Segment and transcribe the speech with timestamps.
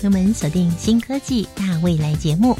[0.00, 2.56] 朋友们锁定《新科技大未来》节目。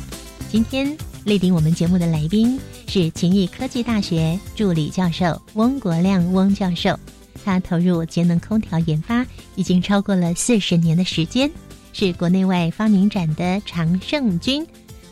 [0.50, 0.86] 今天
[1.24, 6.94] 莅临我们节目的来宾是勤益科技大学助理教授翁国亮翁教授。
[7.42, 11.50] 他投入节能空调研发已经超过了四十年的时间，
[11.94, 14.66] 是国内外发明展的常胜军。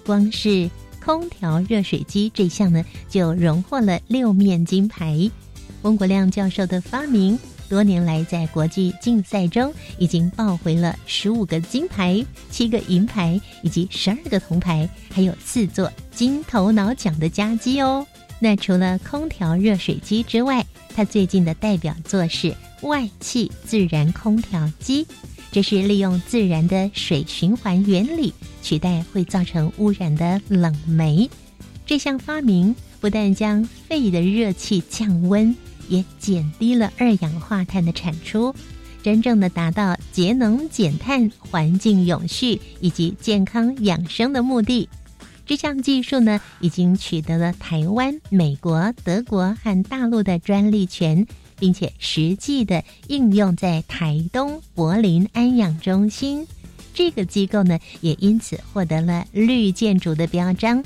[0.05, 0.71] 光是
[1.03, 5.31] 空调热水机这项呢，就荣获了六面金牌。
[5.81, 18.07] 翁国亮教授的发明，多年来在国际竞赛中已经抱回了十五个金牌、七个银牌以及十二个铜牌，还有四座金头脑奖的佳绩哦。
[18.41, 25.07] 那除了空调热水机之外，他最近的代表作是外气自然空调机，
[25.51, 31.29] 这是利用自然的水循环原理取代会造成污染的冷媒。
[31.85, 35.55] 这项发明不但将肺的热气降温，
[35.89, 38.55] 也减低了二氧化碳的产出，
[39.03, 44.89] 真正的达到节能减碳、环境永续以及健康养生的目的。
[45.47, 51.27] 这项技术呢，已经取得了台湾、美国、德国和大陆的专利权，
[51.59, 56.47] 并且实际的应用在台东柏林安养中心。
[56.93, 60.85] 这个机构呢，也因此获得了绿建筑的标章。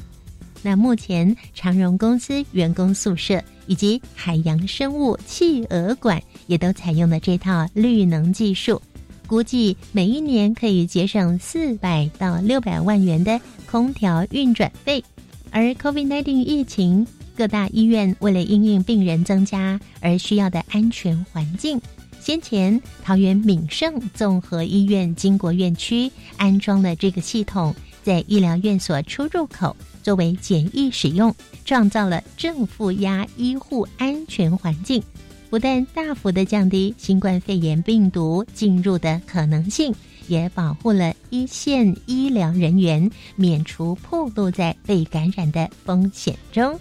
[0.62, 3.42] 那目前长荣公司员工宿舍
[3.72, 8.82] 以及海洋生物企鹅馆也都采用了这套绿能技术，
[9.26, 13.40] 估计每一年可以节省四百到六百万元的。
[13.64, 15.02] 空调运转费，
[15.50, 21.80] 而 COVID-19 疫情，各大医院为了应应病人增加而需要的安全环境，
[22.20, 35.02] 先前桃园敏盛综合医院经国院区安装了这个系统，在医疗院所出入口作为简易使用，创造了正负压医护安全环境，
[35.48, 39.94] 不但大幅的降低新冠肺炎病毒进入的可能性。
[40.28, 46.78] 也保护了一线医疗人员免除暴露在被感染的风险中。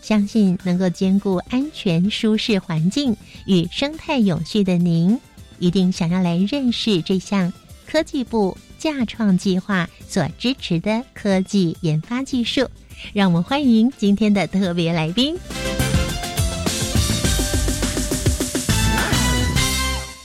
[0.00, 3.14] 相信能够兼顾安全舒适环境
[3.46, 5.16] 与生态永续的您，
[5.58, 7.52] 一定想要来认识这项
[7.86, 12.68] 科技部架创计划所支持的科技研发技术。
[13.14, 15.38] 让我们欢迎今天的特别来宾。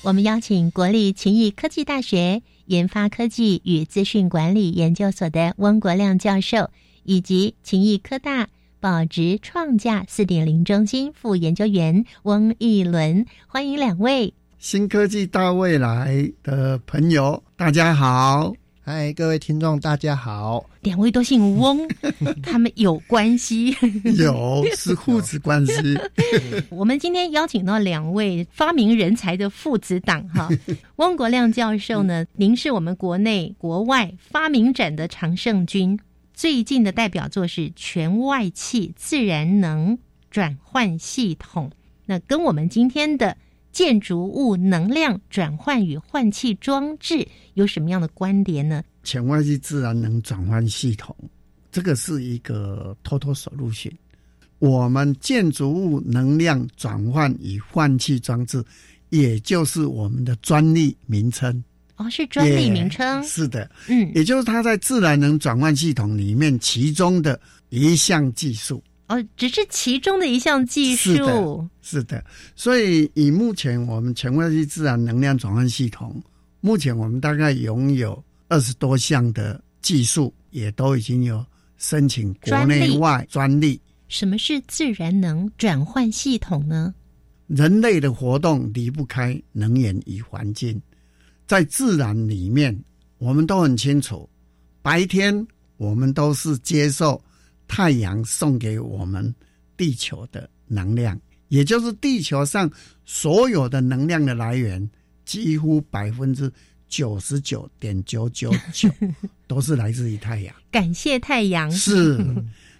[0.03, 6.69] 我们邀请国立勤益科技大学研发科技与资讯管理研究所的翁国亮教授，
[7.03, 8.49] 以及勤益科大
[8.81, 18.53] 保值创价四点零中心副研究员翁义伦，欢迎两位新科技大未来的朋友，大家好。
[18.81, 20.69] 嗨，各位听众，大家好！
[20.81, 21.87] 两位都姓翁，
[22.43, 23.73] 他们有关系？
[24.17, 25.97] 有， 是父子关系。
[26.69, 30.49] 我们今天邀请到两位发明人才的父子档哈。
[30.97, 35.97] 翁国亮教授呢，您是我们国内国外发明展的常胜军，
[36.33, 39.97] 最近的代表作是全外气自然能
[40.29, 41.71] 转换系统。
[42.05, 43.37] 那跟我们今天的。
[43.79, 48.83] 建筑物能量转换与换气装置有什么样的关联呢？
[49.03, 51.15] 全外气自然能转换系统，
[51.71, 53.93] 这个是一个 total solution。
[54.57, 58.61] 我们建筑物能量转换与换气装置，
[59.11, 61.63] 也就是我们的专利名称。
[61.95, 63.23] 哦，是专利名称。
[63.23, 67.39] 是的，嗯，也就是它在自然能转换系统里面其中的
[67.69, 68.83] 一项技术。
[69.09, 71.11] 哦，只是其中的一项技术。
[71.11, 72.25] 是的，是的。
[72.55, 76.21] 所以以目前我们全外气自然能量转换系统，
[76.61, 81.43] 目前我们大概拥有二十多项的技术，也都已经有
[81.77, 83.81] 申请国内外专利。
[84.09, 86.93] 什么是自然能转换系统呢？
[87.47, 90.79] 人类的活动离不开能源与环境，
[91.47, 92.79] 在自然里面，
[93.17, 94.29] 我们都很清楚，
[94.83, 95.47] 白天
[95.77, 97.19] 我们都是接受。
[97.69, 99.33] 太阳送给我们
[99.77, 101.17] 地球的能量，
[101.47, 102.69] 也就是地球上
[103.05, 104.89] 所有的能量的来源，
[105.23, 106.51] 几乎百分之
[106.87, 108.89] 九十九点九九九
[109.47, 110.53] 都是来自于太阳。
[110.71, 111.71] 感谢太阳。
[111.71, 112.17] 是。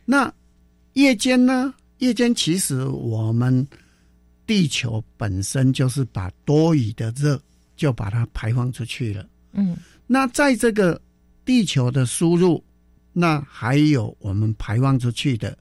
[0.03, 0.29] 那
[0.93, 1.73] 夜间呢？
[1.99, 3.65] 夜间其实我们
[4.47, 7.39] 地球本身就是把多余的热
[7.75, 9.27] 就把它排放出去了。
[9.51, 9.77] 嗯
[10.07, 10.99] 那在这个
[11.45, 12.63] 地球的输入，
[13.19, 15.57] 那还有我们排放出去的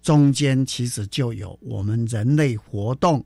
[0.00, 3.22] 中间，其实就有我们人类活动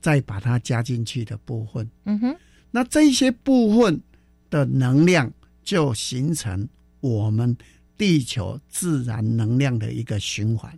[0.00, 1.90] 再把它加进去的部分。
[2.04, 2.36] 嗯哼，
[2.70, 4.00] 那这些部分
[4.48, 5.30] 的能量
[5.64, 6.68] 就形成
[7.00, 7.56] 我们
[7.98, 10.72] 地球自然能量的一个循环。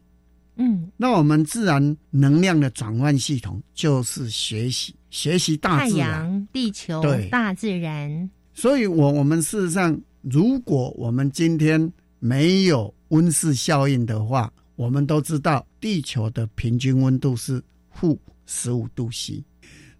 [0.57, 6.09] 嗯，那我们自然能量的转换系统就是学习，学习大自然。
[6.09, 11.93] 阳、地球对、大自然，所以我我们事实上，如果我们今天
[12.27, 17.63] 没有温室效应的话，我们都知道地球的平均温度是
[17.93, 19.45] 负十五度 C。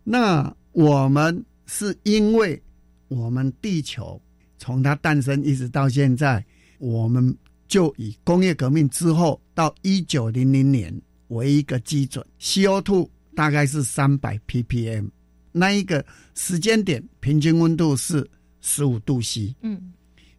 [0.03, 2.61] 那我们是因为
[3.07, 4.21] 我们地球
[4.59, 6.45] 从它诞生一直到现在，
[6.79, 7.33] 我们
[7.69, 10.93] 就以工业革命之后到一九零零年
[11.29, 15.09] 为一个基准，CO2 大概是三百 ppm，
[15.53, 18.29] 那一个时间点平均温度是
[18.61, 19.93] 十五度 C，嗯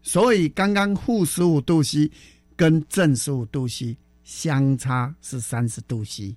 [0.07, 2.09] 所以刚刚负十五度 C
[2.56, 6.33] 跟正十五度 C 相差是三十度 C，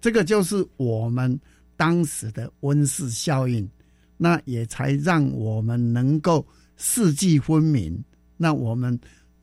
[0.00, 1.38] 这个就是我们
[1.76, 3.68] 当时的温室效应，
[4.16, 6.46] 那也才让我们能够
[6.78, 8.02] 四季分明，
[8.38, 8.98] 那我们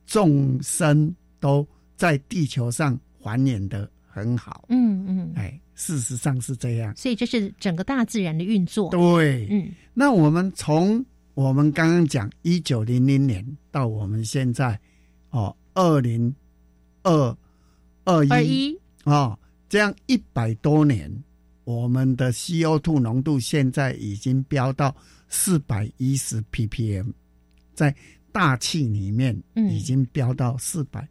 [0.08, 4.66] 众生都在地球上繁衍的很好。
[4.70, 6.92] 嗯嗯，哎，事实上是这样。
[6.96, 8.90] 所以这是整个大自然的运作。
[8.90, 11.06] 对，嗯那我们从
[11.40, 14.78] 我们刚刚讲一九零零年到我们现在，
[15.30, 16.36] 哦，二零
[17.04, 17.38] 二
[18.04, 19.40] 二二一一，哦，
[19.70, 21.10] 这样一百多年，
[21.64, 24.94] 我们的 CO2 浓度现在已经飙到
[25.30, 27.10] 四百一十 ppm，
[27.74, 27.96] 在
[28.34, 31.08] 大气里面嗯已经飙到四百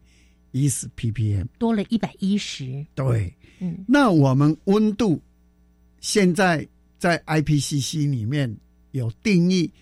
[0.50, 1.46] 一十 ppm。
[1.58, 2.84] 多了一百一十。
[2.94, 5.19] 对，嗯那我们温度
[6.00, 8.54] 现在在 IPCC 里面
[8.90, 9.72] 有定义，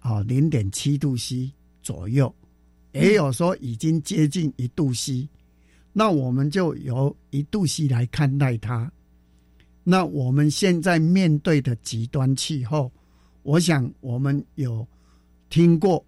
[0.00, 1.52] 啊，零点七度 C
[1.82, 2.34] 左右，
[2.92, 5.28] 也有说已经接近一度 C，
[5.92, 8.90] 那我们就由一度 C 来看待它。
[9.82, 12.90] 那我们现在面对的极端气候，
[13.42, 14.86] 我想我们有
[15.50, 16.04] 听过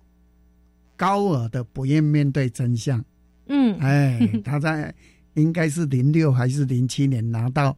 [0.96, 3.04] 高尔的不愿面对真相。
[3.48, 4.92] 嗯哎，他在
[5.34, 7.76] 应该是零六还是零七年拿到，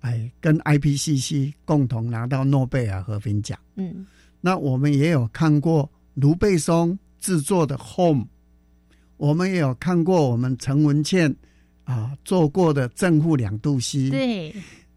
[0.00, 3.58] 哎，跟 IPCC 共同拿到诺贝尔和平奖。
[3.74, 4.06] 嗯
[4.40, 8.24] 那我们也有看过卢贝松制作的《Home》，
[9.16, 11.34] 我们也有看过我们陈文茜
[11.84, 14.54] 啊做过的正负两度 C。，对，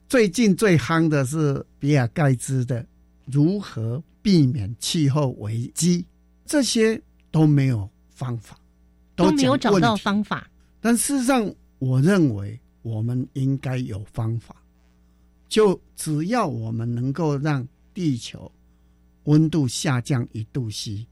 [0.08, 2.86] 最近最夯的是比尔盖茨的
[3.26, 6.06] 如何避免气候危机，
[6.46, 7.02] 这些
[7.32, 8.58] 都没有方法，
[9.16, 10.48] 都没有找到方法。
[10.80, 14.56] 但事实上，我认为我们应该有方法，
[15.50, 18.52] 就只要我们能够让地球
[19.26, 21.06] 温度下降一度 C，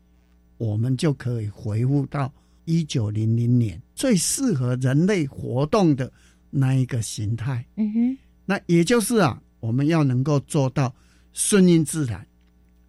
[0.57, 2.31] 我们就可以回复到
[2.65, 6.11] 一九零零年最适合人类活动的
[6.49, 7.65] 那一个形态。
[7.75, 10.93] 嗯哼，那也就是啊，我们要能够做到
[11.33, 12.25] 顺应自然，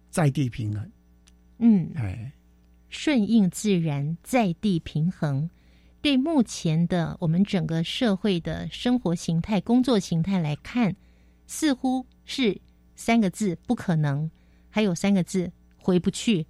[0.09, 0.91] 在地平衡。
[1.59, 2.31] 嗯，哎，
[2.89, 5.49] 顺应自然，在地平衡。
[6.01, 10.93] 对目前的我们整个社会的生活形态、工作形态来看，
[11.47, 12.59] 似乎是
[12.93, 14.29] 三个字不可能，
[14.73, 16.43] 还有三个字回不去，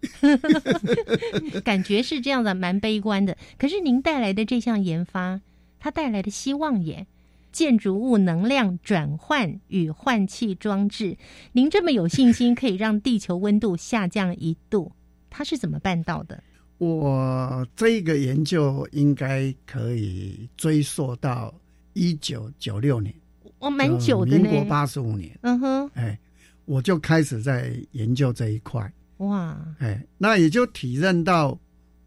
[1.66, 3.38] 感觉是这样的，蛮悲观的。
[3.58, 5.42] 可是您带来的这项研发，
[5.80, 7.06] 它带来的希望也。
[7.52, 11.16] 建筑物能量转换与换气装置，
[11.52, 14.92] 您这么有信心可以让地球温度下降一度，
[15.30, 16.44] 它是怎么办到的？
[16.80, 21.54] 我这个研究应该可以追溯到
[21.94, 23.14] 一九九六年，
[23.60, 24.46] 哦，蛮久的呢。
[24.46, 26.18] 呃民国八十五年，嗯哼，哎，
[26.66, 31.60] 我就开始在研究这一块，哇，哎，那也就体认到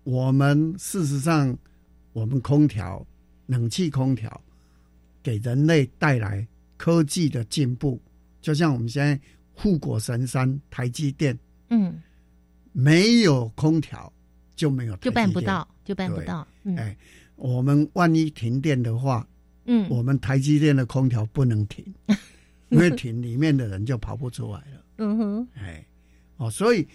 [0.05, 1.57] 我们事实上，
[2.13, 3.07] 我们空调、
[3.47, 4.41] 冷气空调
[5.23, 6.47] 给人类带来
[6.77, 8.01] 科技的进步，
[8.41, 9.19] 就像我们现在
[9.53, 12.01] 护国神山台积电嗯，
[12.73, 14.13] 没有空调
[14.55, 16.47] 就没有台积就电办不到，就办不到。
[16.65, 16.77] 嗯。
[16.77, 16.97] 哎，
[17.37, 19.27] 我们万一停电的话，
[19.65, 21.85] 嗯，我们台积电的空调不能停，
[22.69, 24.85] 因为停里面的人就跑不出来了。
[24.99, 25.87] 嗯哼，哎，
[26.37, 26.87] 哦，所以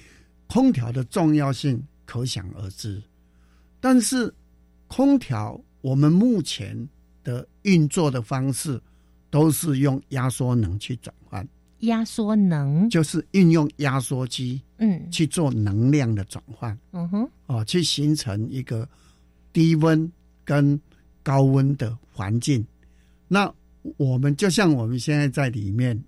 [0.47, 3.01] 空调的重要性可想而知。
[3.79, 4.33] 但是
[4.87, 6.87] 空调我们目前
[7.23, 8.81] 的运作的方式
[9.29, 11.47] 都是用压缩能去转换，
[11.79, 16.77] 压缩能，就是运用压缩机嗯去做能量的转换。
[16.91, 18.87] 嗯哼，哦，去形成一个
[19.53, 20.11] 低温
[20.43, 20.79] 跟
[21.23, 22.65] 高温的环境。
[23.27, 23.51] 那
[23.97, 26.01] 我们就像我们现在在里面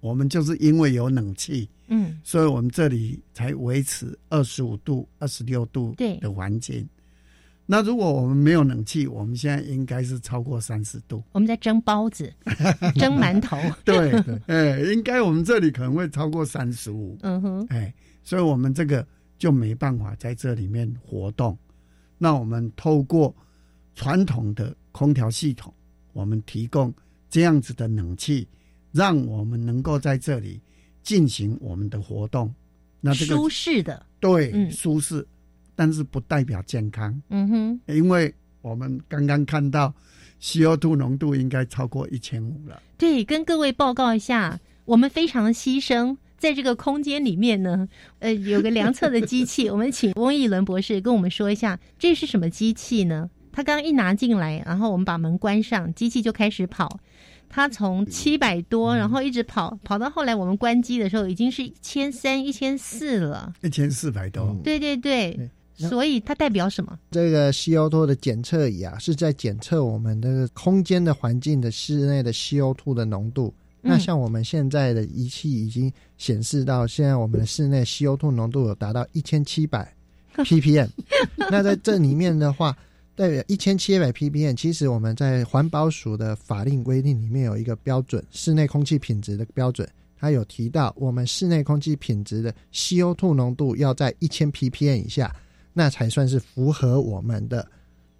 [0.00, 6.88] 我们就是因为有冷气，嗯，所以我们这里才维持二十五度、二十六度的环境。
[7.70, 11.22] 那如果我们没有冷气，我们现在应该是超过三十度。
[11.32, 12.32] 我们在蒸包子，
[12.96, 14.10] 蒸馒头，对，
[14.46, 17.18] 哎，应该我们这里可能会超过三十五。
[17.20, 17.92] 嗯哼，哎，
[18.24, 19.06] 所以我们这个
[19.36, 21.58] 就没办法在这里面活动。
[22.16, 23.34] 那我们透过
[23.94, 25.70] 传统的空调系统，
[26.14, 26.90] 我们提供
[27.30, 28.46] 这样子的冷气，
[28.92, 30.60] 让我们能够在这里
[31.02, 32.52] 进行我们的活动。
[33.00, 35.26] 那这个舒适的，对、嗯舒适，
[35.74, 39.94] 但是不代表健康，嗯哼，因为我们刚刚看到
[40.42, 42.82] CO2 浓度应该超过一千五了。
[42.96, 46.16] 对，跟各位报告一下，我们非常牺牲。
[46.38, 47.88] 在这个空间里面呢，
[48.20, 53.28] 呃，有个量测的机器， 我们请翁义伦博士跟我们说一下，这是什么机器呢？
[53.52, 57.00] 他刚刚一拿进来，然后我们把门关上，机器就开始跑。
[57.48, 63.52] 它从七百多，然后一直跑，跑到后来我们关机的时候，已经是一千三、一千四了。
[63.62, 65.34] 一千四百多，对对对，
[65.76, 66.98] 对所以它代表什么？
[67.10, 73.54] 这个 CO2 的检测仪啊，是在检测我们的空间的环境的室内的 CO2 的浓度。
[73.80, 79.94] 那嗯像我们现在的仪器已经显示到，现在我们的室内 CO2 浓度有达到一千七百
[80.34, 80.88] ppm。
[81.36, 82.76] 那在这里面的话，
[83.18, 95.34] 代表一千七百 ppm，其实我们在环保署的法令规定里面有一个标准，室内空气品质的标准，它有提到我们室内空气品质的 CO2 浓度要在一千 ppm 以下，
[95.72, 97.68] 那才算是符合我们的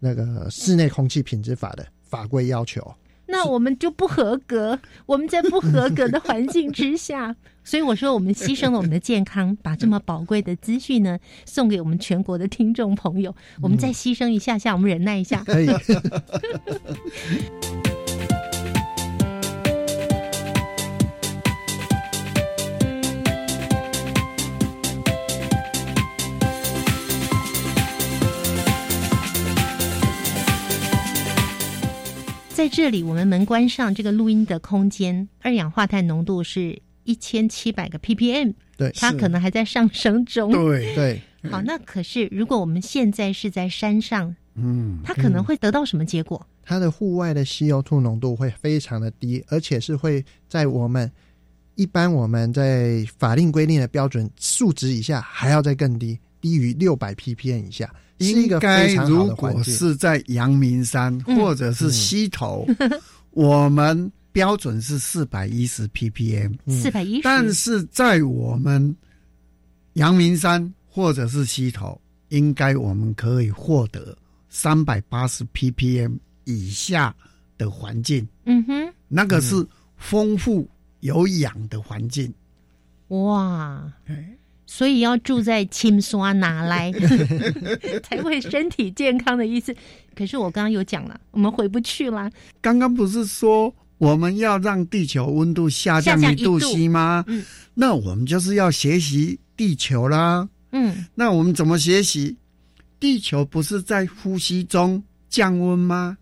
[0.01, 2.93] 那个室内空气品质法的法规要求。
[3.29, 13.35] 那我们就不合格， 我们在不合格的环境之下， 所以我说我们牺牲了我们的健康，把这么宝贵的资讯呢 送给我们全国的听众朋友。
[13.61, 15.43] 我们再牺牲一下下，我们忍耐一下。
[15.45, 15.69] 可以，
[32.59, 40.51] 在这里，我们门关上这个录音的空间，二氧化碳浓度是一千七百个 ppm，对它可能还在上升中。
[40.51, 41.23] 对，对。
[41.49, 46.45] 好，那可是如果我们现在是在山上，嗯，它可能会得到什么结果？
[46.65, 51.09] 它的户外的 CO2 浓度会非常的低，而且是会在我们
[51.77, 57.89] 一般我们在法令规定的标准数值以下还要再更低，低于六百 ppm 以下，
[58.19, 59.35] 应该非常好如。
[59.37, 62.67] 果是在阳明山嗯或者是溪头，
[63.31, 68.95] 我们标准是四百一十 ppm，四百一十，但是在我们
[69.95, 74.17] 阳明山或者是溪头，应该我们可以获得
[74.49, 77.15] 三百八十 ppm 以下
[77.57, 80.69] 的环境，嗯哼，那个是丰富
[81.01, 82.33] 有氧的环境。
[83.09, 84.29] 哇，哎
[84.71, 86.93] 所以要住在青刷拿来，
[88.05, 89.75] 才会身体健康的意思。
[90.15, 92.31] 可是我刚刚有讲了，我们回不去啦。
[92.61, 97.25] 刚刚不是说我们要让地球温度下降一度下降一度 C 吗？
[97.29, 100.47] 嗯，那我们就是要学习地球啦。
[100.73, 102.37] 嗯，那我们怎么学习？
[103.01, 106.19] 地球不是在呼吸中降温吗？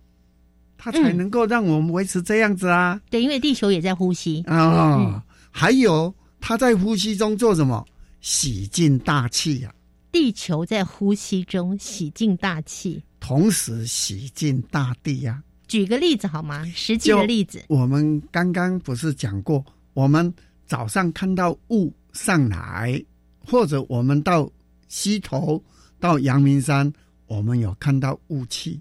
[0.78, 3.00] 它才嗯能够让我们维持这样子啊！
[3.10, 4.44] 对，因为地球也在呼吸。
[4.46, 7.84] 啊、嗯还有它在呼吸中做什么？
[8.20, 9.74] 洗净大气啊，
[10.10, 13.02] 地球在呼吸中洗净大气。
[13.20, 16.64] 同时洗净大地呀、举个例子好吗？
[16.74, 17.64] 实际的例子。
[17.68, 20.32] 我们刚刚不是讲过，我们
[20.64, 23.04] 早上看到雾上来，
[23.44, 24.50] 或者我们到
[24.88, 25.62] 溪头、
[25.98, 26.92] 到阳明山，
[27.26, 28.80] 我们有看到雾气。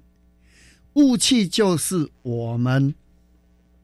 [0.94, 2.94] 雾气就是我们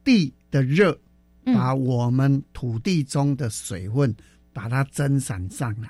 [0.04, 0.96] 地的热，
[1.44, 4.14] 嗯把我们土地中的水分
[4.52, 5.88] 把它蒸散上来。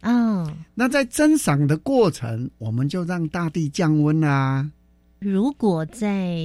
[0.00, 4.70] 啊、那在蒸散的过程，我们就让大地降温啊。
[5.18, 6.38] 如果在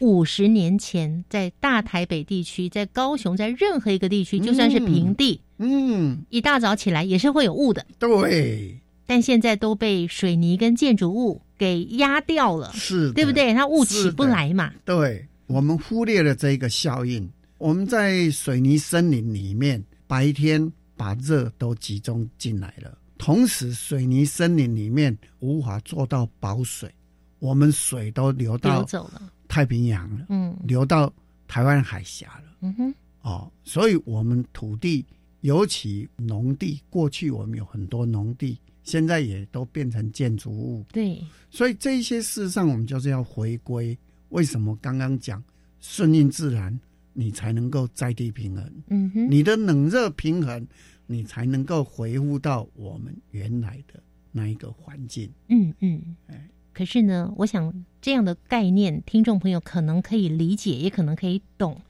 [0.00, 7.86] 五十年前，在大台北地区，在高雄，在任何一个地区，就算是平地，嗯，一大早起来也是会有雾的。
[8.00, 13.54] 对，但现在都被水泥跟建筑物给压掉了，是，对不对？
[13.54, 14.72] 它雾起不来嘛。
[14.84, 17.30] 对，我们忽略了这个效应。
[17.58, 26.92] 我们在水泥森林里面，白天把热都集中进来了，同时水泥森林里面无法做到保水，
[27.38, 29.10] 我们水都流流到，
[29.46, 31.12] 太平洋了，嗯流到
[31.46, 32.56] 台湾海峡了。
[32.62, 35.04] 嗯哼，哦，所以我们土地，
[35.42, 40.84] 尤其农地，过去我们有很多农地，现在也都变成建筑物。
[40.90, 43.96] 对，所以这一些事实上，我们就是要回归。
[44.30, 45.42] 为什么刚刚讲
[45.78, 46.76] 顺应自然，
[47.18, 48.72] 你才能够在地平衡。
[48.88, 50.66] 嗯哼，你的冷热平衡，
[51.06, 53.98] 你才能够回复到我们原来的
[54.30, 55.30] 那一个环境。
[55.48, 56.48] 嗯嗯哎。
[56.74, 61.80] 可是呢，我想这样的概念，听众朋友可能可以理解，也可能可以懂。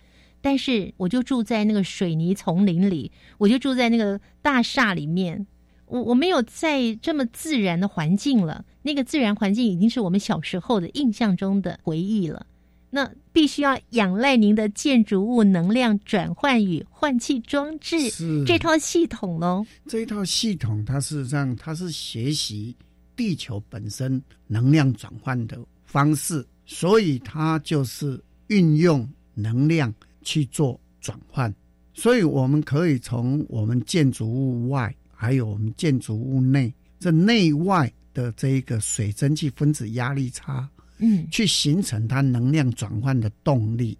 [0.40, 5.44] 但是，我就住在那个水泥丛林里，我就住在那个大厦里面，
[5.86, 8.64] 我我没有在这么自然的环境了。
[8.82, 12.46] 那个自然环境已经是我们小时候的印象中的回忆了。
[12.96, 19.66] 那必须要仰赖您的建筑物能量转换与换气装置是这套系统喽。
[19.86, 22.74] 这一套系统，它事实上它是学习
[23.14, 31.54] 地球本身能量转换的方式，所以它就是运用能量去做转换。
[31.92, 40.66] 所以我们可以从我们建筑物外，还有我们建筑物内这内外的这一个水蒸气分子压力差，
[40.98, 43.96] 嗯去形成它能量转换的动力。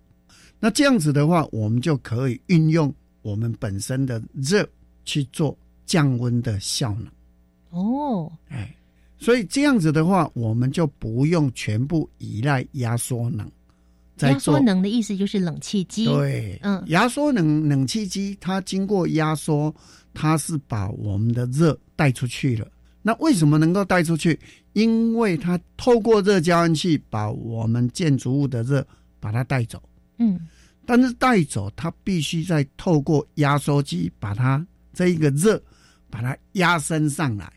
[0.59, 4.67] 那这样子的话，我们就可以运用我们本身的热
[5.05, 7.07] 去做降温的效能。
[7.71, 8.75] 哦，哎，
[9.19, 13.47] 所以这样子的话，我们就不用全部依赖压缩能，
[14.21, 16.07] 压缩能的意思就是冷气机。
[16.07, 19.75] 对，嗯压缩能冷气机它经过压缩，
[20.15, 22.67] 它是把我们的热带出去了。
[23.07, 24.37] 那为什么能够带出去？
[24.73, 28.85] 因为它透过热交换器把我们建筑物的热
[29.21, 29.81] 把它带走。
[30.19, 30.41] 嗯
[30.85, 35.63] 但是带走，它必须再透过压缩机把它这一个热
[36.11, 37.53] 把它压升上来。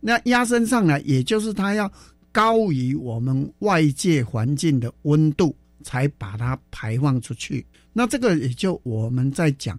[0.00, 1.88] 那压升上来，也就是它要
[2.32, 7.64] 高于我们外界环境的温度，才把它排放出去。
[7.92, 9.78] 那这个也就我们在讲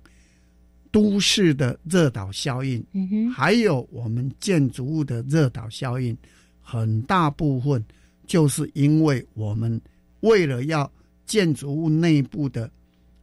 [0.91, 6.17] 都市的热岛效应，嗯哼，还有我们建筑物的热岛效应，
[6.61, 7.83] 很大部分
[8.25, 9.79] 就是因为我们
[10.21, 10.91] 为了要
[11.25, 12.69] 建筑物内部的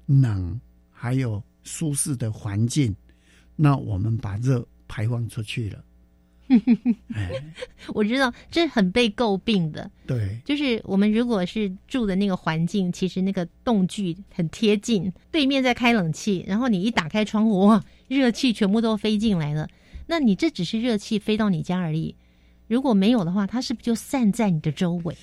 [0.06, 2.94] 冷还有舒适的环境，
[3.56, 5.84] 那我们把热排放出去了。
[6.48, 6.60] 哎，
[7.94, 19.68] 我知道这很被诟病的，对，就是我们如果是住的那个环境，其实那个动距很贴近，对面在开冷气，然后你一打开窗户，哇，热气全部都飞进来了。
[20.06, 22.14] 那你这只是热气飞到你家而已，
[22.68, 25.16] 如果没有的话，它是不是就散在你的周围？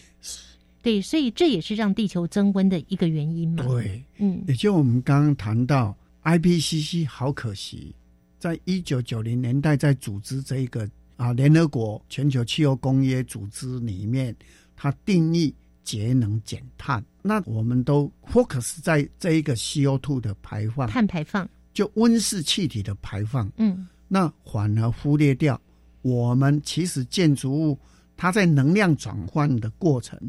[0.82, 7.96] 对，所以这也是让地球增温的一个原因嘛。，对，嗯也就我们刚刚谈到 IPCC，好可惜，
[8.38, 14.36] 在一九九零年代在组织这一个啊联合国全球气候公约组织里面，
[14.76, 23.88] 它定义节能减碳，那我们都 focus 在这一个 CO2 的排放，碳排放，就温室气体的排放，嗯。
[24.08, 25.60] 那反而忽略掉
[26.04, 27.80] 我们其实建筑物
[28.16, 30.20] 它在能量转换的过程，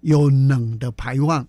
[0.00, 1.46] 有冷的排放，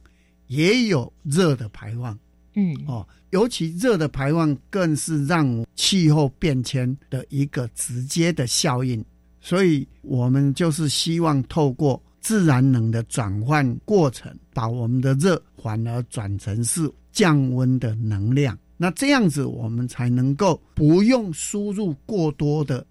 [0.48, 2.18] 也有热的排放。
[2.56, 9.04] 嗯，哦，尤其热的排放更是让气候变迁的一个直接的效应，
[9.42, 18.58] 所以我们就是希望透过自然能的转换过程，把我们的热反而转成是降温的能量。
[18.78, 22.86] 那这样子，我们才能够不用输入过多的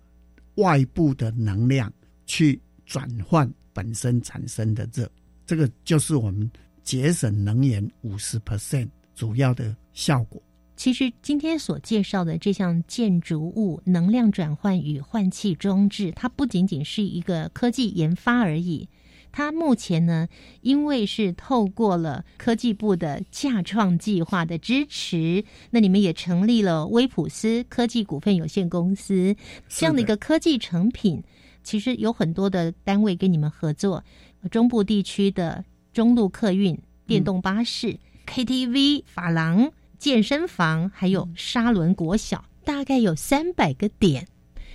[0.57, 1.93] 外部的能量
[2.27, 5.09] 去转换本身产生的热。
[5.47, 6.51] 这个就是我们
[6.83, 10.41] 节省能源五十 percent 主要的效果。
[10.77, 18.87] 其实今天所介绍的这项建筑物能量转换与换气装置，它不仅仅是一个科技研发而已。
[19.33, 20.29] 它目前呢，
[20.61, 29.35] 因为是透过了科技部的架创计划的支持，那你们也成立了威普斯科技股份有限公司
[29.69, 31.23] 这样的一个科技成品。
[31.63, 34.05] 其实有很多的单位跟你们合作，
[34.51, 39.73] 中部地区的中路客运电动巴士、KTV、法廊。
[39.99, 44.27] 健身房还有沙伦国小，大概有三百个点。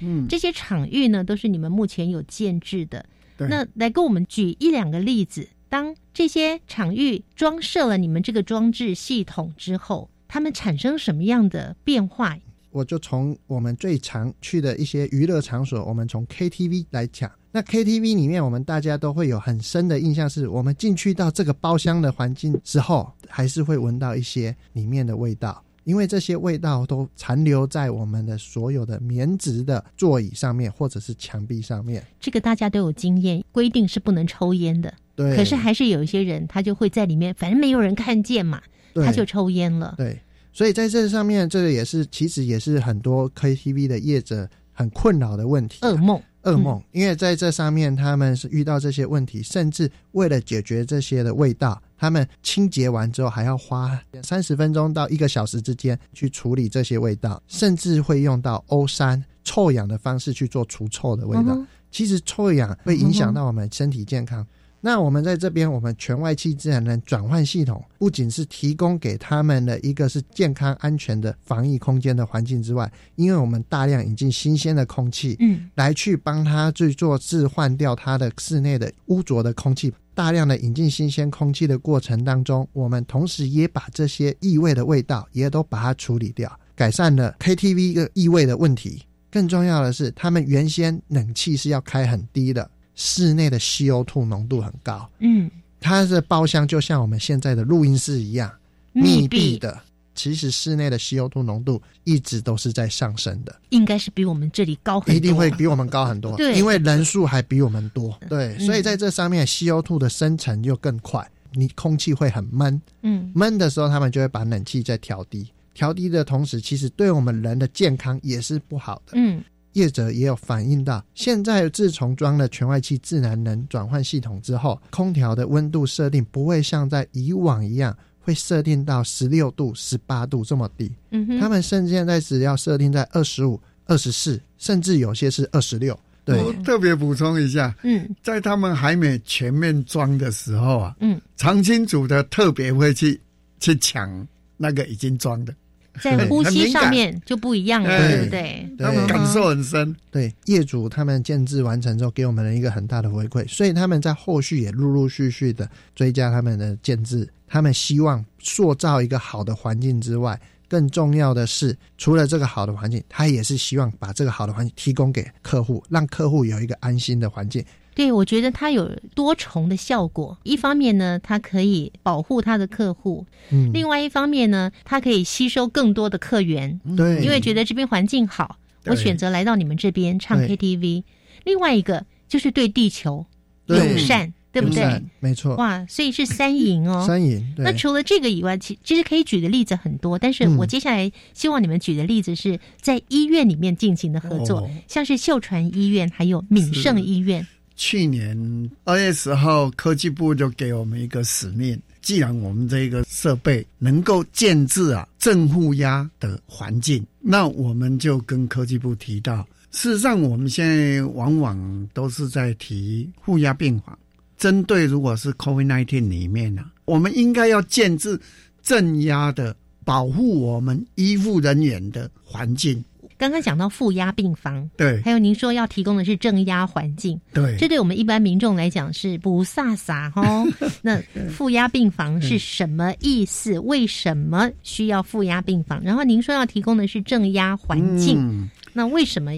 [0.02, 3.06] 嗯，这些场域呢，都是你们目前有建制的。
[3.38, 12.38] 那来跟我们举一两个例子，当这些场域装设了你们这个装置系统之后，他们产生什么样的变化？
[12.72, 17.32] 我就从我们最常去的一些娱乐场所，我们从 KTV 来讲。
[17.52, 32.02] 那 KTV 里面，我们大家都会有很深的印象，是我们进去到这个包厢的环境之后，还是会闻到一些里面的味道，因为这些味道都残留在我们的所有的棉质的座椅上面，或者是墙壁上面。
[32.22, 38.62] 这个大家都有经验，规定是不能抽烟的，对，可是还是有一些人他就会在里面，反正没有人看见嘛，
[38.96, 39.96] 他就抽烟了。
[39.98, 40.18] 对，
[40.54, 61.54] 所以在这上面，这个也是其实也是很多 KTV 的业者很困扰的问题啊、噩梦，噩梦，因为在这上面他们是遇到这些问题，甚至为了解决这些的味道，他们清洁完之后还要花三十分钟到一个小时之间去处理这些味道，甚至会用到欧三臭氧的方式去做除臭的味道。
[61.54, 64.48] 嗯其实臭氧会影响到我们身体健康。
[64.84, 79.94] 那我们在这边，我们全外气自然能转换系统，不仅是提供给他们的一个是健康安全的防疫空间的环境之外，因为我们大量引进新鲜的空气，嗯来去帮他去做置换掉他的室内的污浊的空气。
[80.14, 89.04] 大量的引进新鲜空气的过程当中，我们同时也把这些异味的味道也都把它处理掉，改善了 KTV 一个异味的问题。
[89.32, 92.70] 更重要的是，他们原先冷气是要开很低的，
[93.04, 98.52] 室内的 CO2 浓度很高，嗯，它的包厢就像我们现在的录音室一样
[98.94, 99.58] 密闭。
[99.58, 99.76] 的。
[100.14, 103.56] 其实室内的 CO2 浓度一直都是在上升的。
[103.70, 106.56] 应该是比我们这里高很多，一定会比我们高很多，对。
[106.56, 108.66] 因为人数还比我们多，对，嗯。
[108.66, 113.32] 所以在这上面 CO2 的生成就更快，你空气会很闷，嗯。
[113.34, 119.14] 闷的时候他们就会把冷气再调低，调低的同时，其实对我们人的健康也是不好的。
[119.16, 119.42] 嗯
[119.74, 135.98] 业者也有反映到，现在自从装了全外气自然能转换系统之后，空调的温度设定不会像在以往一样会设定到十六度、十八度这么低，嗯哼，他们甚至现在只要设定在二十五、二十四，甚至有些是二十六。
[136.24, 138.08] 对，我特别补充一下，嗯。
[138.22, 143.20] 在他们还没全面装的时候啊，嗯，长青组的特别会去
[143.60, 145.56] 去抢那个已经装的，
[146.02, 148.70] 在呼吸上面就不一样了，对对不对？
[148.78, 149.96] 对他们感受很深。
[150.10, 167.64] 对，业主他们建制完成之后，给我们了一个很大的回馈，所以他们在后续也陆陆续续的追加他们的建制，他们希望塑造一个好的环境之外，更重要的是，除了这个好的环境，他也是希望把这个好的环境提供给客户，让客户有一个安心的环境。
[167.94, 170.38] 对，我觉得它有多重的效果。
[170.44, 181.04] 一方面呢，它可以保护它的客户；嗯，另外一方面呢，它可以吸收更多的客源，对，因为觉得这边环境好，我选择来到你们这边唱 KTV。
[181.44, 183.26] 另外一个就是对地球
[183.66, 185.04] 友善，对不对友善？
[185.20, 187.04] 没错，哇，所以是三赢哦。
[187.06, 187.54] 三赢。
[187.56, 197.46] 对那除了这个以外，其其实可以举的例子很多，但是嗯我接下来希望你们举的例子是在医院里面进行的合作，哦像是秀传医院还有敏盛医院。
[197.84, 198.38] 去年
[198.84, 213.98] 二月十号，科技部就给我们一个使命，既然我们这个设备能够建制啊正负压的环境，那我们就跟科技部提到，事实上我们现在往往都是在提负压病房，
[214.38, 218.18] 针对如果是 COVID-19 里面呢、啊，我们应该要建制
[218.62, 222.86] 正压的保护我们医护人员的环境。
[223.22, 230.44] 刚刚讲到负压病房，对还有您说要提供的是正压环境，对这对我们一般民众来讲是不飒飒哦。
[230.82, 233.60] 那负压病房是什么意思？
[233.60, 235.80] 为什么需要负压病房？
[235.84, 239.34] 然后您说要提供的是正压环境，嗯那为什么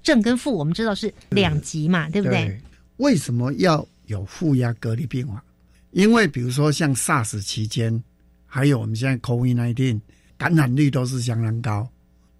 [0.00, 2.56] 正跟负我们知道是两极嘛，对不对？
[2.98, 5.42] 为什么要有负压隔离病房？
[5.90, 8.00] 因为比如说像 SARS 期间，
[8.46, 10.00] 还有我们现在 COVID-19
[10.38, 11.88] 感染率都是相当高。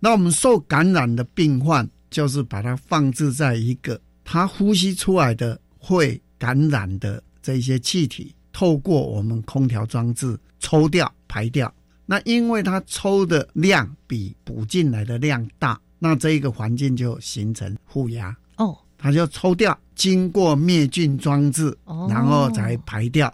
[0.05, 11.73] 那我们受感染的病患，就是把它放置在一个他呼吸出来的会感染的这些气体，透过我们空调装置抽掉排掉。
[12.05, 18.37] 那因为它抽的量比补进来的量大，那这一个环境就形成负压。
[18.57, 23.33] 哦它就抽掉，经过灭菌装置，哦然后才排掉。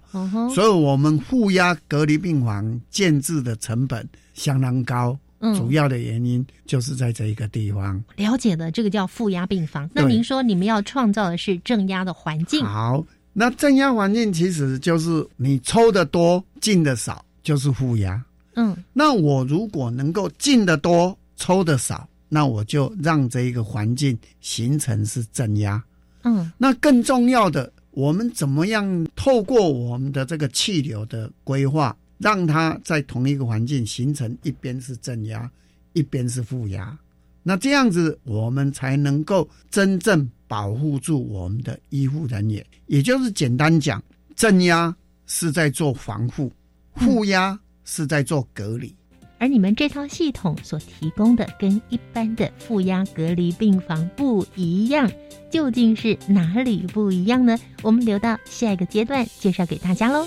[0.54, 8.02] 所以，我们负压隔离病房建制的成本相当高，嗯主要的原因就是在这一个地方。
[8.16, 9.88] 了解的，这个叫负压病房。
[9.92, 18.22] 那您说你们要创造的是正压的环境，好，那正压环境其实就是你抽的多，进的少，就是负压。
[18.54, 25.82] 嗯那我如果能够进的多，抽的少，那我就让这一个环境形成是正压。
[26.24, 35.50] 嗯那更重要的，我们怎么样透过我们的这个气流的规划，让它在同一个环境形成一边是正压，
[35.94, 36.96] 一边是负压。
[37.42, 42.64] 那这样子，我们才能够真正保护住我们的医护人员。
[42.86, 44.02] 也就是简单讲，
[44.36, 44.94] 正压
[45.26, 46.52] 是在做防护，
[46.96, 48.94] 负压是在做隔离。
[49.38, 55.10] 而你们这套系统所提供的跟一般的负压隔离病房不一样，
[55.50, 57.58] 究竟是哪里不一样呢？
[57.80, 60.26] 我们留到下一个阶段介绍给大家喽。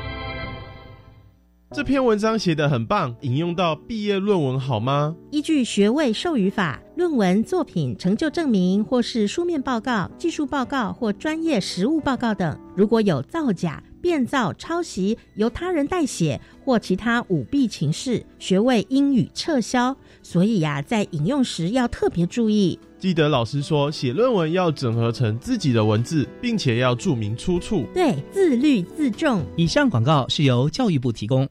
[1.73, 5.15] 这篇文章写得很棒，引用到毕业论文好吗？
[5.31, 19.95] 依据学位授予法，论文作品、成就证明或是书面报告、技术报告或专业实务报告等，如果有造假、变造、抄袭、由他人代写或其他舞弊情事，学位应予撤销。
[20.21, 22.77] 所以呀，在引用时要特别注意。
[22.99, 27.85] 记得老师说，写论文要整合成自己的文字，并且要注明出处。
[27.93, 29.41] 对，自律自重。
[29.55, 31.47] 以上广告是由教育部提供。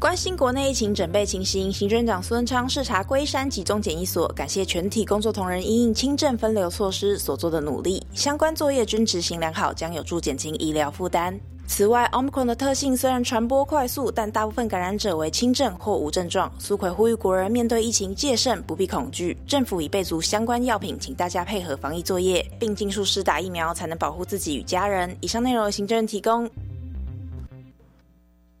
[0.00, 11.36] 关心国内疫情准备情形，行政长孙昌视察龟山集中检疫所，感谢全体工作同仁因应轻症分流措施所做的努力，相关作业均执行良好，将有助减轻医疗负担。
[11.66, 16.48] 此外，Omicron 的特性虽然传播快速，但大部分感染者为轻症或无症状。
[16.60, 19.36] 苏奎呼吁国人面对疫情戒慎，不必恐惧。
[19.48, 25.14] 政府已备足相关药品，请大家配合防疫作业，并尽速施打疫苗，才能保护自己与家人。
[25.20, 26.48] 以上内容由行政提供。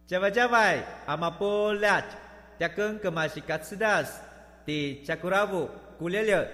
[0.08, 2.02] 加外加外，阿玛波拉，
[2.58, 4.18] 加根格玛西卡斯达斯，
[4.64, 5.68] 的加古拉布
[5.98, 6.48] 古列列。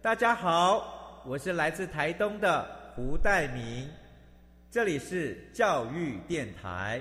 [0.00, 3.90] 大家好，我是来自台东的胡代明，
[4.70, 7.00] 这里是教育电台。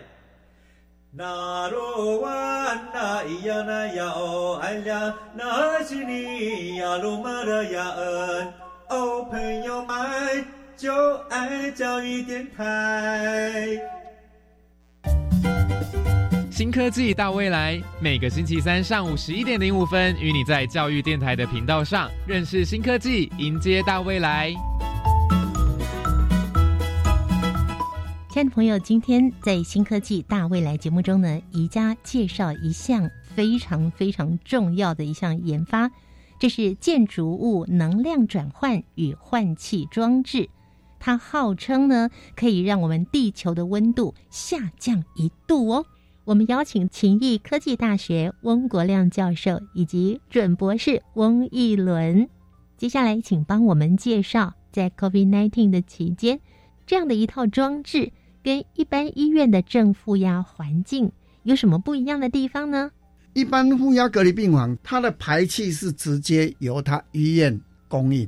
[1.11, 8.53] 那罗哇那咿呀那呀哦哎呀，那是你呀鲁玛的呀恩
[8.89, 13.79] 哦，朋友们就爱教育电台。
[16.65, 24.51] 新科技大未来，每个星期三上午十一点零五分，与你在教育电台的频道上认识新科技，迎接大未来。
[28.31, 35.91] 亲爱的朋友，今天在新科技大未来节目中呢，宜家介绍一项非常非常重要的一项研发，
[36.39, 40.49] 这是建筑物能量转换与换气装置。
[40.99, 45.85] 它号称呢，可以让我们地球的温度下降一度哦。
[46.25, 52.27] 我们邀请勤益科技大学翁国亮教授以及准博士翁义伦，
[52.77, 56.39] 接下来请帮我们介绍，在 COVID-19 的期间，
[56.87, 58.11] 这样的一套装置
[58.43, 61.11] 跟一般医院的正负压环境
[61.43, 62.89] 有什么不一样的地方呢？
[63.33, 68.27] 一般负压隔离病房，它的排气是直接由它医院供应，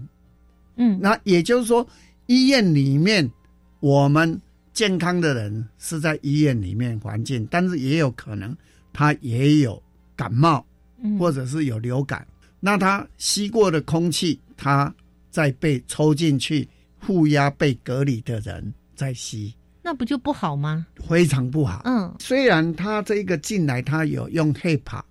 [0.76, 1.88] 嗯，那也就是说，
[2.28, 3.32] 医院里面
[3.80, 4.40] 我们。
[4.78, 8.56] 健康的人是在医院里面环境，但是也有可能
[8.94, 9.82] 他也有
[10.16, 10.64] 感冒，
[11.18, 12.28] 或者是有流感。
[12.60, 14.94] 那他吸过的空气，他
[15.32, 20.86] 在被抽进去，负压被隔离的人在吸，那不就不好吗？
[21.10, 21.82] 非常不好。
[21.86, 25.02] 嗯，虽然他这个进来，他有用 HEPA，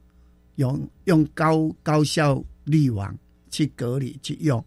[0.54, 3.12] 用用高高效滤网
[3.50, 4.64] 去隔离去用，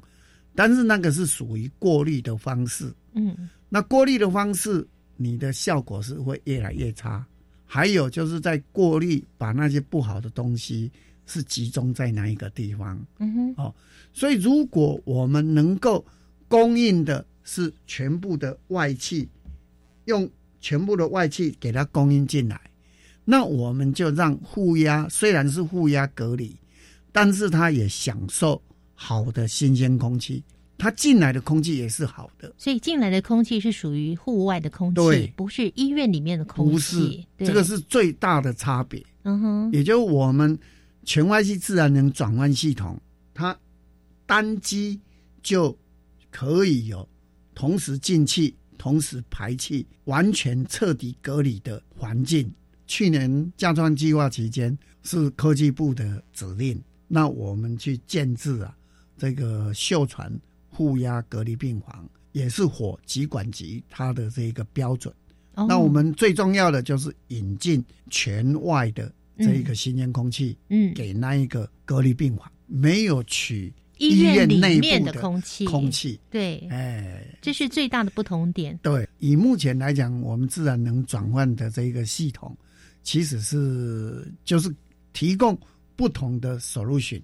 [0.53, 2.93] 但是那个是属于过滤的方式。
[3.13, 3.49] 嗯。
[3.69, 7.25] 那过滤的方式，你的效果是会越来越差。
[7.65, 10.91] 还有就是在过滤，把那些不好的东西
[11.27, 12.99] 是集中在哪一个地方？
[13.19, 13.75] 嗯哼，哦，
[14.11, 16.03] 所以如果我们能够
[16.47, 19.29] 供应的是全部的外气，
[20.05, 20.27] 用
[20.59, 22.59] 全部的外气给它供应进来，
[23.23, 26.55] 那我们就让负压虽然是负压隔离，
[27.11, 28.59] 但是它也享受
[28.95, 30.43] 好的新鲜空气。
[30.79, 36.71] 它进来的空气也是好的，所以进来的空气是属于户外的空气，不是医院里面的空气。
[36.71, 39.05] 不是，这个是最大的差别。
[39.23, 40.57] 嗯哼，也就是我们
[41.03, 42.97] 全外系自然能转换系统，
[43.33, 43.55] 它
[44.25, 44.97] 单机
[45.43, 45.77] 就
[46.31, 47.07] 可以有
[47.53, 52.49] 同时进气、同时排气、完全彻底隔离的环境。
[52.87, 58.73] 去年加装计划期间是科技部的指令，那我们去建制啊
[59.17, 60.31] 这个秀传。
[60.79, 65.13] 负压隔离病房也是火疾管局它的这一个标准。
[65.67, 78.79] 那我们最重要的就是引进全外的这一个新鲜空气，嗯，给那一个隔离病房，没有取医院内面的空气，空气，对，哎，这是最大的不同点。
[78.81, 82.57] 对，以目前来讲，我们自然能转换的这个系统，
[83.03, 84.73] 其实是就是
[85.11, 85.59] 提供
[85.97, 87.21] 不同的 solution，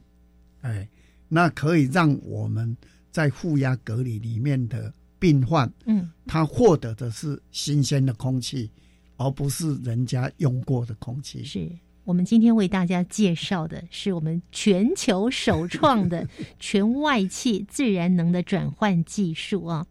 [0.59, 0.85] 哎，
[1.29, 2.75] 那可以让我们。
[3.15, 8.69] 在负压隔离里面的病患，嗯，他获得的是新鲜的空气，
[9.15, 11.41] 而不是人家用过的空气。
[11.41, 11.71] 是
[12.03, 16.27] 我们今天为大家介绍的是我们全球首创的
[16.59, 19.87] 全外气自然能的转换技术啊。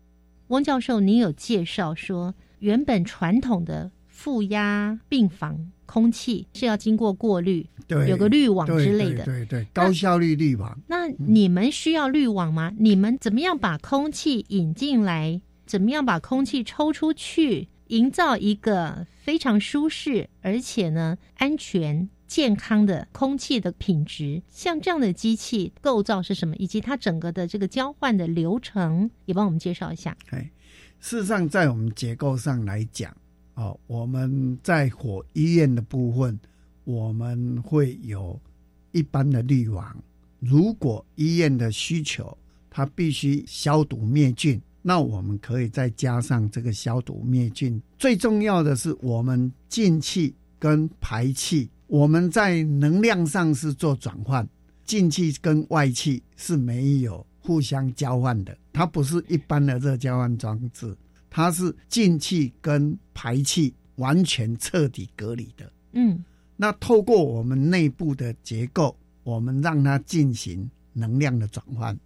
[0.49, 10.79] 汪教授，您有介绍说，原本传统的负压病房空气是要经过过滤，对，有个滤网之类的，对对对，高效率滤网。
[10.87, 12.73] 那你们需要滤网吗？
[12.79, 15.41] 你们怎么样把空气引进来？
[15.67, 17.69] 怎么样把空气抽出去？
[17.89, 30.17] 营造一个非常舒适而且呢安全健康的空气的品质，像这样的机器构造是什么，以及它整个的这个交换的流程，也帮我们介绍一下。
[30.31, 30.51] 哎，
[30.99, 33.15] 事实上，在我们结构上来讲，
[33.55, 36.39] 哦，我们在火医院的部分，
[36.85, 38.41] 我们会有
[38.93, 39.97] 一般的滤网。
[40.41, 42.37] 如果医院的需求，
[42.69, 44.61] 它必须消毒灭菌。
[44.83, 47.81] 那我们可以再加上这个消毒灭菌。
[47.97, 54.47] 最重要的是，我们进气跟排气，我们在能量上是做转换，
[54.85, 58.55] 进气跟外气是没有互相交换的。
[58.75, 60.95] 它不是一般的热交换装置，
[61.37, 65.69] 它是进气跟排气完全彻底隔离的。
[65.95, 66.25] 嗯，
[66.57, 71.99] 那透过我们内部的结构，我们让它进行能量的转换。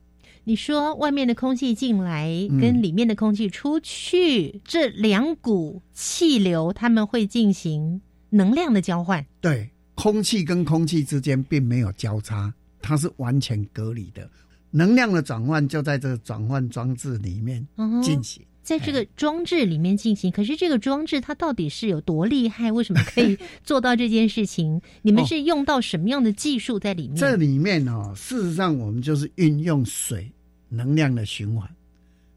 [0.44, 2.26] 你说外面的空气进来，
[2.58, 9.22] 跟里面的空气出去，这两股气流，他们会进行能量的交换。
[9.42, 14.26] 对，空气跟空气之间并没有交叉，它是完全隔离的。
[14.70, 17.66] 能量的转换就在这个转换装置里面
[18.02, 20.30] 进行，在这个装置里面进行。
[20.30, 22.70] 可是这个装置它到底是有多厉害？
[22.70, 24.80] 为什么可以 做到这件事情？
[25.02, 27.16] 你们是用到什么样的技术在里面？
[27.16, 30.30] 这里面哦，事实上我们就是运用水。
[30.70, 31.66] 能量的循环，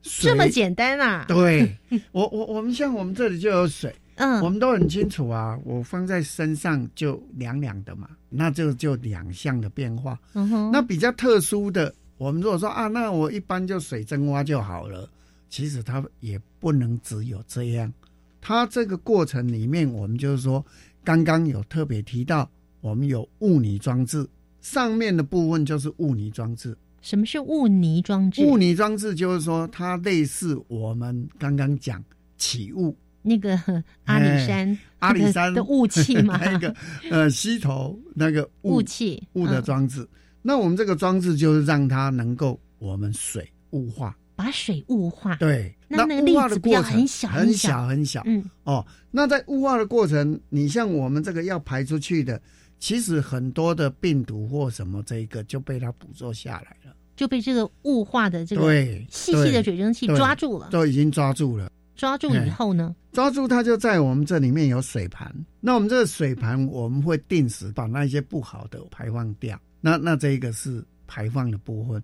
[0.04, 1.26] 这么简单啊？
[1.28, 1.70] 对，
[2.14, 5.60] 我我我们像我们这里就有水， 嗯，我们都很清楚啊。
[5.66, 10.18] 我放在身上就凉凉的嘛，那就就两项的变化。
[10.32, 15.10] 嗯哼，那比较特殊的，我们如果说啊，那我一般就水蒸蛙就好了。
[15.52, 17.94] 其实它也不能只有这样，
[18.40, 20.66] 它这个过程里面，我们就是说，
[21.04, 24.26] 刚刚有特别提到，我们有雾泥装置，
[24.62, 26.76] 上面的部分就是雾泥装置。
[27.02, 28.46] 什么是雾泥装置？
[28.46, 32.02] 雾泥装置就是说，它类似我们刚刚讲
[32.38, 33.60] 起雾那个
[34.06, 36.74] 阿里山阿里山的雾气嘛， 那个
[37.10, 40.08] 呃溪头那个雾气雾的装置。
[40.42, 45.36] 那我们这个装置就是让它能够我们水雾化，把水雾化。
[45.36, 48.24] 对，那那个粒子比较很小很小很小。
[48.26, 52.42] 嗯哦，那在雾化的过程，你像我们这个要排出去的。
[52.80, 61.72] 其实很多的病毒或什么，这一个就被它捕捉下来了，就被这个雾化的这个对细细的水蒸气抓住了，都已经抓住了。
[61.96, 69.62] 抓住以后呢，抓住它就在我们这里面有水盘，那我们这个水盘我们会定时把那些不好的排放掉。
[69.80, 72.02] 那那这一个是排放的部分，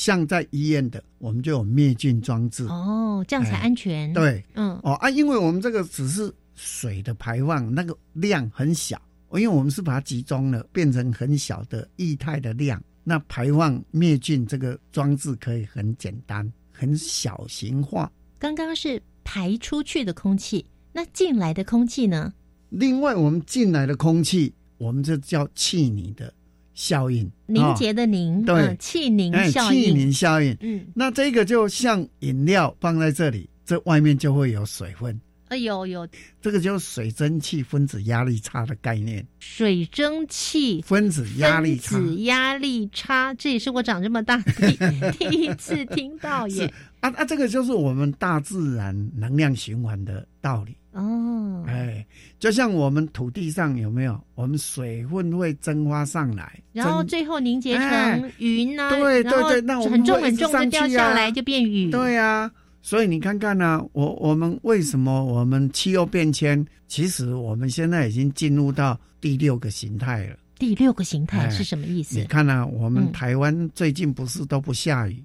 [0.00, 4.10] 像在医院的，我们就有灭菌装置哦，这样才安全。
[4.14, 8.98] 对，嗯，哦啊，因为我们这个只是水的排放，那个量很小。
[9.32, 18.10] 因为我们是把它集中了，变成很小的液态的量，那排放灭菌这个装置可以很简单、很小型化。
[18.38, 22.32] 刚刚是排出去的空气，那进来的空气呢？
[22.70, 26.32] 另外，我们进来的空气，我们这叫气凝的
[26.74, 30.56] 效应，凝结的凝，对，气凝效应，气凝效应。
[30.60, 35.20] 嗯，那这个就像饮料放在这里，这外面就会有水分。
[35.48, 36.06] 哎呦呦，
[36.40, 39.26] 这个就是水蒸气分子压力差的概念。
[39.40, 44.76] 水蒸气分子压力差，分子压力差，这也是我长这么大第
[45.18, 46.72] 第一次听到耶。
[47.00, 51.64] 啊啊，这个就是我们大自然能量循环的道理哦。
[51.66, 52.04] 哎，
[52.38, 61.90] 就像我们土地上有没有，我们水分会蒸发上来，然后最后凝结成云啊，对对对，那很重很重的掉下来就变雨。
[61.90, 62.50] 对呀。
[62.82, 66.66] 所以你看看呢，我我们为什么我们气候变迁？
[66.88, 70.36] 其实我们现在已经进入到第六个形态了。
[70.58, 72.18] 第六个形态是什么意思？
[72.18, 75.22] 你看呢，我们台湾最近不是都不下雨，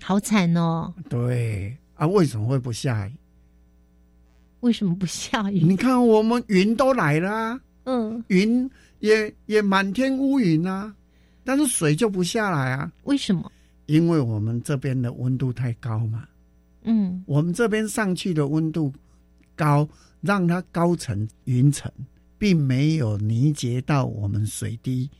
[0.00, 0.90] 好惨哦。
[1.10, 3.12] 对啊，为什么会不下雨？
[4.64, 5.60] 为什么不下雨？
[5.60, 8.68] 你看我们云都来了，嗯，云
[9.00, 10.94] 也也满天乌云啊，
[11.44, 12.90] 但是水就不下来啊。
[13.02, 13.52] 为什么？
[13.84, 16.26] 因为我们这边的温度太高嘛。
[16.84, 18.90] 嗯，我们这边上去的温度
[19.54, 19.86] 高，
[20.22, 21.92] 让它高层云层
[22.38, 25.10] 并没有凝结到我们水滴，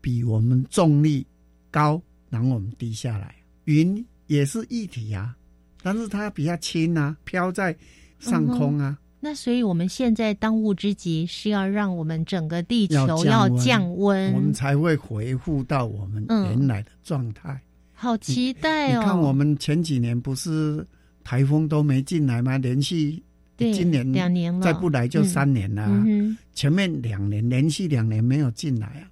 [0.00, 1.26] 比我们重力
[1.70, 2.00] 高，
[2.30, 3.34] 然后我们滴下来。
[3.64, 5.36] 云也是一体啊，
[5.82, 7.76] 但是它比较轻啊，飘在
[8.24, 8.98] 上空啊。
[9.20, 17.58] 那所以我们现在当务之急是要让我们整个地球要要降降温，我们才会回复到我们嗯原来的状态。
[17.92, 19.00] 好期待哦！
[19.00, 20.86] 你看，我们前几年不是
[21.22, 22.58] 台风都没进来吗？
[22.58, 23.22] 连续
[23.56, 29.08] 对今年两年了，再不来就三年了、嗯哼前面两年连续两年没有进来啊，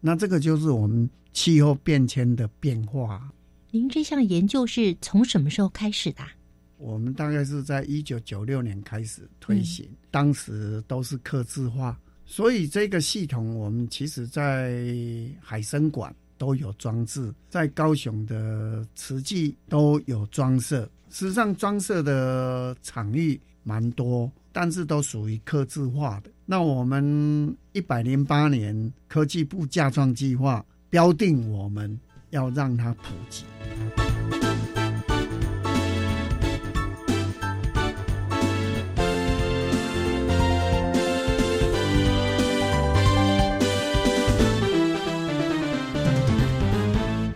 [0.00, 3.30] 那这个就是我们气候变迁的变化。
[3.70, 6.28] 您这项研究是从什么时候开始的啊、
[6.82, 14.84] 我们大概是在一九九六年开始推行，当时都是刻字化，所以这个系统我们其实在
[15.40, 20.90] 海参馆都有装置，在高雄的慈济都有装设。
[21.08, 26.30] 实际上装设的场域蛮多，但是都属于刻字化的。
[26.44, 31.96] 那我们一百零八年科技部架创计划标定我们
[32.30, 33.44] 要让它普及。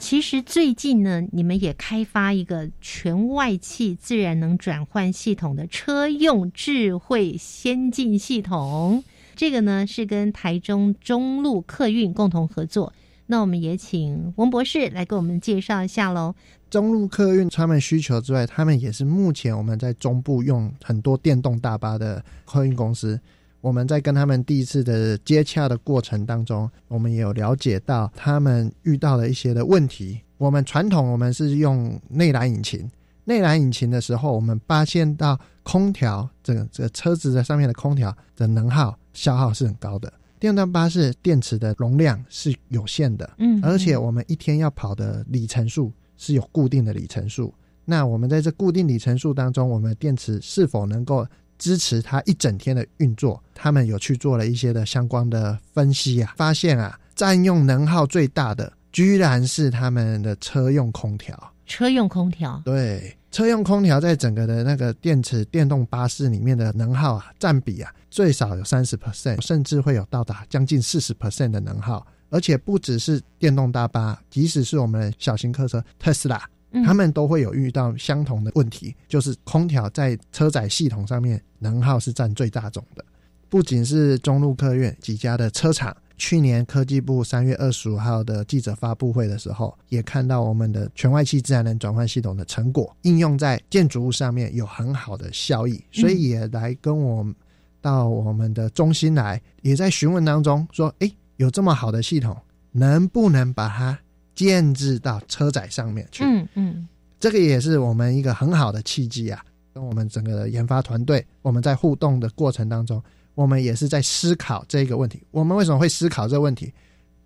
[0.08, 9.02] 其实最近呢，你们也开发一个全外气自然能转换系统的车用智慧先进系统。
[9.34, 12.92] 这个呢是跟台中中路客运共同合作。
[13.26, 16.36] 那我们也请翁博士来给我们介绍一下喽。
[16.70, 23.18] 中路客运他们需求之外，他们也是目前我们在中部用很多电动大巴的客运公司。
[23.60, 30.20] 我们在跟他们第一次的接洽的过程当中，我们也有了解到他们遇到了一些的问题。
[30.38, 32.88] 我们传统我们是用内燃引擎，
[33.24, 40.12] 内燃引擎的时候，我们发现到空调这个这个车子的上面的空调的能耗消耗是很高的。
[40.38, 47.52] 电动巴士电池的容量是有限的，嗯而且我们一天要跑的里程数是有固定的里程数。
[47.86, 51.26] 那我们在这固定里程数当中，我们电池是否能够
[51.58, 53.42] 支持它一整天的运作？
[53.54, 61.52] 他们有去做了一些的相关的分析啊，发现啊，占用能耗最大的居然是他们的车用空调。
[61.66, 72.06] 车用空调，对，车用空调在整个的那个电池电动巴士里面的能耗啊，占比啊，最少有三十 percent，甚至会有到达将近四十 percent 的能耗。
[72.28, 76.50] 而且不只是电动大巴，即使是我们小型客车特斯拉，嗯
[76.84, 83.04] 他们都会有遇到相同的问题，就是空调在车载系统上面能耗是占最大宗的。
[83.48, 97.34] 不仅是中路客运几家的车厂，去年科技部三月二十五号的记者发布会的时候，也看到我们的全外气自然能转换系统的成果应用在建筑物上面有很好的效益，所以也来跟我们
[97.80, 102.36] 到我们的中心来，也在询问当中说，诶，有这么好的系统，
[102.72, 103.96] 能不能把它
[104.36, 106.22] 建制到车载上面去？
[106.22, 109.44] 嗯嗯，这个也是我们一个很好的契机啊。
[109.74, 113.02] 跟我们整个研发团队，我们在互动的过程当中，
[113.34, 115.22] 我们也是在思考这个问题。
[115.30, 116.72] 我们为什么会思考这个问题？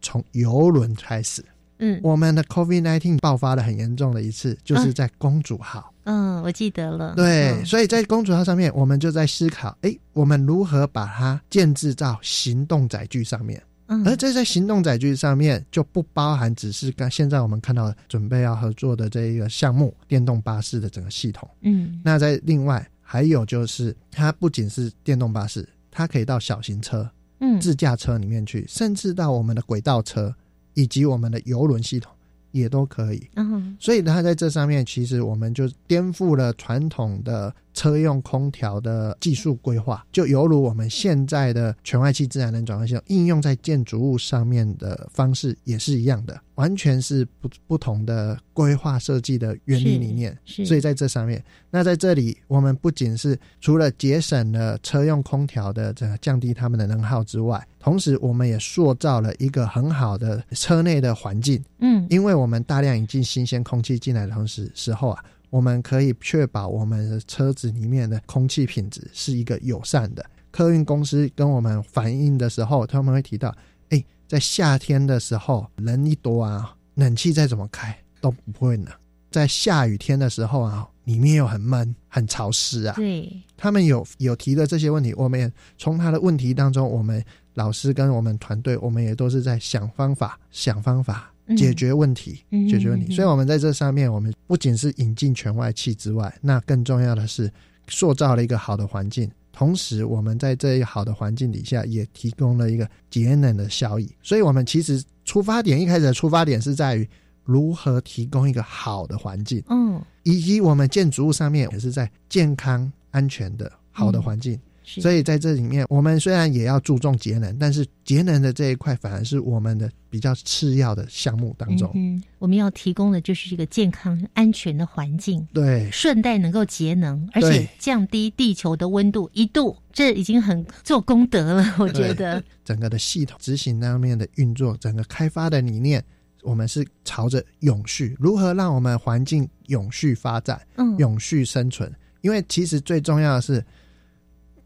[0.02, 1.44] 从游轮开始，
[1.78, 5.94] 嗯我们的 COVID nineteen 爆发的很严重的一次，就是在公主号。
[6.02, 7.14] 嗯，我记得了。
[7.14, 13.62] 对，嗯所以在公主号上面，我们就在思考，诶，我们如何把它建制到行动载具上面。
[13.90, 21.48] 嗯而这在行动载具上面就不包含只是刚现在我们看到准备要合作的这一个项目电动巴士的整个系统。
[21.62, 27.10] 嗯那在另外还有就是，它不仅是电动巴士，它可以到小型车、
[27.40, 30.32] 嗯自驾车里面去，甚至到我们的轨道车
[30.74, 32.12] 以及我们的游轮系统
[32.52, 33.28] 也都可以。
[33.34, 50.36] 嗯所以它在这上面，其实我们就颠覆了传统的车用空调的技术规划，就犹如我们现在的全外气自然能转换系统应用在建筑物上面的方式也是一样的，完全是不不同的规划设计的原理理念。
[50.44, 61.62] 所以在这上面，那在这里我们不仅是除了节省了车用空调的这个降低他们的能耗之外，同时我们也塑造了一个很好的车内的环境。
[61.78, 70.24] 嗯因为我们大量引进新鲜空气进来的同时时候啊，我们可以确保我们的车子里面的空气品质是一个友善的。
[70.50, 73.54] 客运公司跟我们反映的时候，他们会提到，
[73.90, 78.86] 哎，在夏天的时候人一多啊，冷气再怎么开都不会冷；
[79.30, 82.94] 在下雨天的时候啊，里面又很闷、很潮湿啊。
[82.96, 87.24] 对，他们有有提的这些问题，我们也从他的问题当中，我们
[87.54, 93.14] 老师跟我们团队，我们也都是在想方法、想方法解决问题、嗯解决问题。
[93.14, 97.50] 所以，我们在这上面，我们不仅是引进全外气之外，那更重要的是
[97.88, 99.30] 塑造了一个好的环境。
[99.52, 104.08] 同时，我们在这一好的环境底下，也提供了一个节能的效益。
[104.22, 107.08] 所以，我们其实出发点一开始的出发点是在于
[107.44, 109.62] 如何提供一个好的环境。
[109.68, 114.52] 嗯以及我们建筑物上面也是在健康安全的好的环境。
[114.52, 114.60] 是
[114.98, 121.90] 所以在这里面，我们虽然也要注重节能，但是节能的这一块反而是我们的比较次要的项目当中。
[121.94, 131.74] 嗯，我们要提供的就是一个健康、安全的环境，对，顺带能够节能，而且降低地球的温度一度，这已经很做功德了。
[131.78, 136.02] 我觉得 整个的系统执行那面的运作，整个开发的理念，
[136.42, 141.92] 我们是朝着永续，如何让我们环境永续发展，嗯，永续生存。
[142.22, 143.64] 因为其实最重要的是，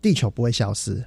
[0.05, 1.02] 地球不会消失，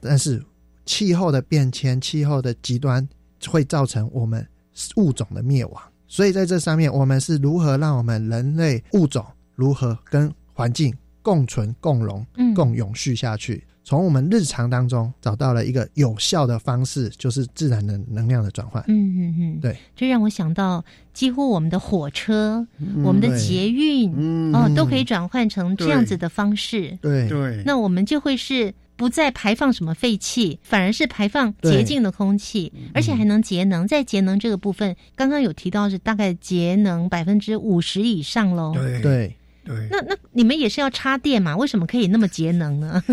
[0.00, 0.40] 但是
[0.84, 3.04] 气候的变迁、气候的极端
[3.48, 4.46] 会造成我们
[4.94, 5.82] 物种的灭亡。
[6.06, 9.26] 所以在这上面，我们是如何让我们人类物种
[9.56, 12.24] 如何跟环境共存、共荣、
[12.54, 13.65] 共永续下去？
[13.86, 18.82] 从我们日常当中找到了一个有效的方式，就是自然的能量的转换。
[18.88, 20.84] 嗯嗯嗯，对，这让我想到，
[21.14, 22.66] 几乎我们的火车、
[23.04, 26.98] 我们的捷运，嗯哦，都可以转换成这样子的方式。
[27.00, 33.86] 对对，那我们就会是不再排放什么废气，反而是排放洁净的空气，而且还能节能。
[33.86, 38.72] 在节能这个部分，刚刚有提到是大概节能百分之五十以上喽。
[38.74, 41.56] 对对对，那那你们也是要插电嘛？
[41.56, 43.00] 为什么可以那么节能呢？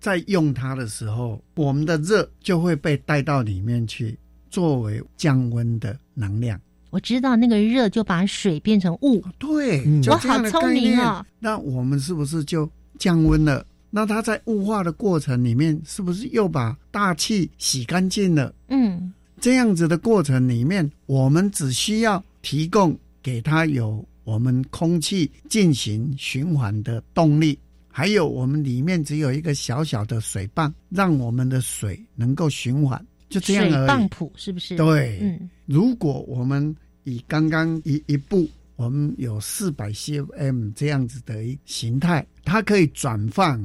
[0.00, 4.18] 在用它的时候，我们的热就会被带到里面去，
[4.50, 6.58] 作为降温的能量。
[6.88, 11.24] 我知道那个热就把水变成雾，对，我好聪明哦。
[11.38, 13.64] 那我们是不是就降温了？
[13.90, 18.52] 那它在雾化的过程里面，是不是又把大气洗干净了？
[18.68, 27.58] 嗯，这样子的过程里面，我们只需要提供给它有我们空气进行循环的动力。
[28.00, 32.98] 还有，我们里面只有一个小小的水泵，让我们的水能够循环，
[33.28, 33.72] 就这样而已。
[33.72, 34.74] 水泵谱是不是？
[34.74, 35.50] 对，嗯。
[35.66, 36.74] 如果我们
[37.04, 43.62] 以刚刚一一步，我们有四百 cm 这样子的一形态，它可以转换。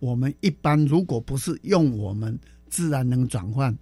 [0.00, 2.36] 我们一般如果不是用我们
[2.68, 3.72] 自然能转换，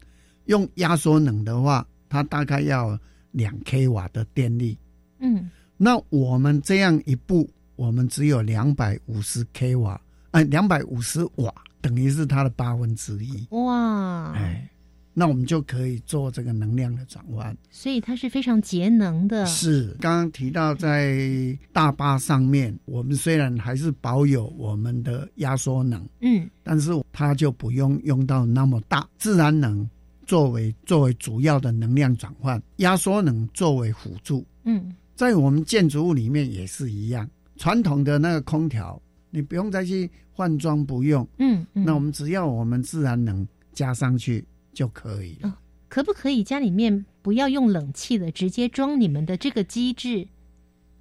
[0.44, 3.00] 用压缩能的话，它大概要
[3.30, 4.76] 两 k 瓦的电力。
[5.18, 5.48] 嗯。
[5.78, 7.48] 那我们这样一步。
[7.76, 10.00] 我们只有两百五十 k 瓦，
[10.30, 13.46] 哎，两百五十瓦，等于是它的八分之一。
[13.50, 14.32] 哇！
[14.32, 14.68] 哎，
[15.12, 17.56] 那我们就可以做这个能量的转换。
[17.70, 19.44] 所以它是非常节能的。
[19.46, 29.88] 是，刚刚提到在大巴上面，我们虽然还是保有我们的压缩能，嗯，但是它就不用用到那么大，自然能
[30.26, 34.44] 作为作为主要的能量转换，压缩能作为辅助。
[34.64, 37.28] 嗯，在我们建筑物里面也是一样。
[37.56, 39.00] 传统的那个空调，
[39.30, 41.26] 你不用再去换装，不用。
[41.38, 45.58] 嗯，那我们只要我们自然能加上去就可以了。
[45.88, 50.26] 可不可以家里面不要用冷气的，直接装你们的这个机制？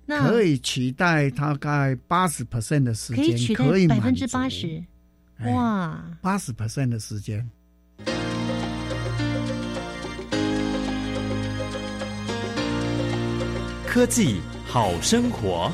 [0.06, 3.56] 那可以取代大概八十 percent 的时间，可以取
[3.88, 4.84] 代百分之八十。
[5.46, 7.50] 哇，八十 percent 的时间。
[13.88, 14.40] 科技。
[14.66, 15.72] 好生活。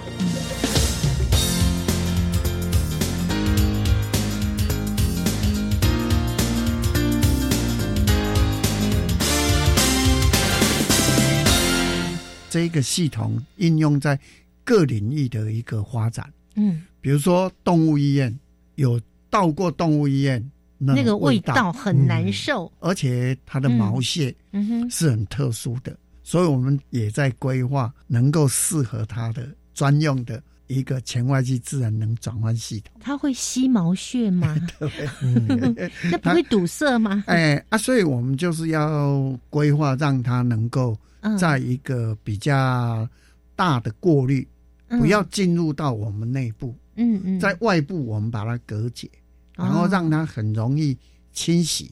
[12.49, 14.19] 这个系统应用在
[14.63, 18.37] 各领域的一个发展，嗯，比如说动物医院，
[18.75, 25.95] 有到过动物医院，那个味道很难受，而且它的毛屑，嗯哼，是很特殊的。
[26.23, 32.93] 所以我们也在规划能够适合它的专用的一个前外机自然能转换系统。
[32.99, 34.55] 它会吸毛屑吗？
[34.79, 37.23] 对， 那不会堵塞吗？
[37.27, 40.97] 哎啊，所以我们就是要规划让它能够
[41.37, 43.07] 在一个比较
[43.55, 44.47] 大的过滤，
[44.87, 46.73] 不要进入到我们内部。
[46.95, 49.09] 嗯嗯，在外部我们把它隔解，
[49.55, 50.95] 然后让它很容易
[51.33, 51.91] 清洗。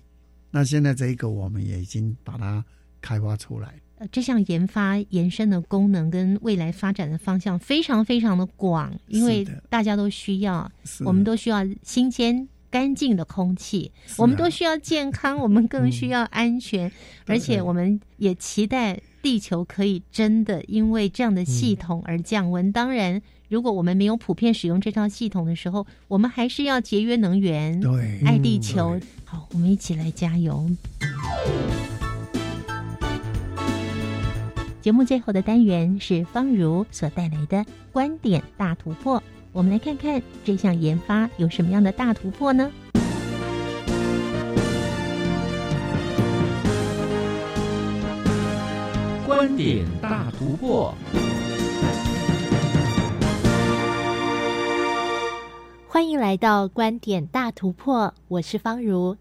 [0.52, 2.64] 那现在这一个我们也已经把它
[3.02, 3.74] 开发出来。
[4.00, 10.72] 呃，这项研发延伸的功能跟未来发展的方向非常非常的广，因为大家都需要，
[11.04, 16.92] 我们都需要新鲜干净的空气，我们都需要健康，我们更需要安全，
[17.26, 22.72] 而且我们也期待地球可以真的因为这样的系统而降温。
[22.72, 23.20] 当然，
[23.50, 29.00] 如果我们没有普遍使用这套系统的时候，我们还是要节约能源，对，爱地球。
[29.26, 30.70] 好，我们一起来加油。
[34.88, 39.22] 节目最后的单元是方如所带来的观点大突破，
[39.52, 42.72] 我们来看看这项研发有什么样的大突破呢？
[49.26, 50.96] 观点大突破。
[55.90, 59.18] 欢迎来到观点大突破，我是方如。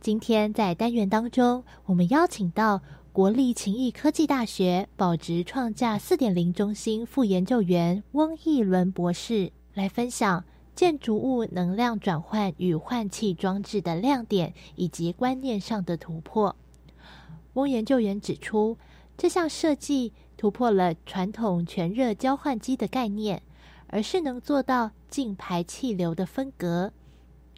[0.00, 2.82] 今天在单元当中，我们邀请到
[3.14, 10.44] 国立勤益科技大学保值创价四点零中心副研究员翁义伦博士来分享
[10.74, 16.56] 建筑物能量转换与换气装置的亮点以及观念上的突破。
[17.52, 18.76] 翁研究员指出，
[19.16, 23.40] 这项设计突破了传统全热交换机的概念，
[23.86, 26.92] 而是能做到净排气流的分隔。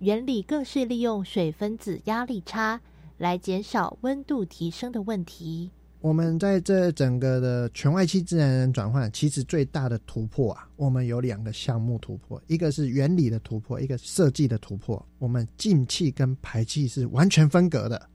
[0.01, 2.83] 原理更是利用水分子压力差
[3.19, 5.71] 来减少温度提升的问题。
[6.01, 15.05] 我们在这整个的全外气自然人转换，其实最大的突破啊，我们有两个项目突破，一个是原理的突破，一个设计的突破。
[15.19, 18.09] 我们进气跟排气是完全分隔的，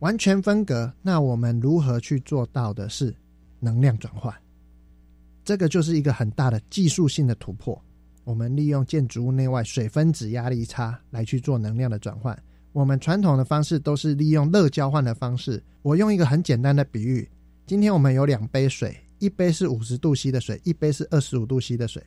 [0.00, 0.92] 完全分隔。
[1.02, 3.14] 那我们如何去做到的是
[3.60, 4.34] 能量转换？
[5.44, 7.80] 这个就是一个很大的技术性的突破。
[8.24, 12.36] 我们利用建筑物内外水分子压力差来去做能量的转换。
[12.72, 15.62] 我们传统的方式都是利用热交换的方式。
[15.82, 17.28] 我用一个很简单的比喻：
[17.66, 22.02] 今天我们有两杯水，一杯是五十度 C 的水，一杯是二十五度 C 的水。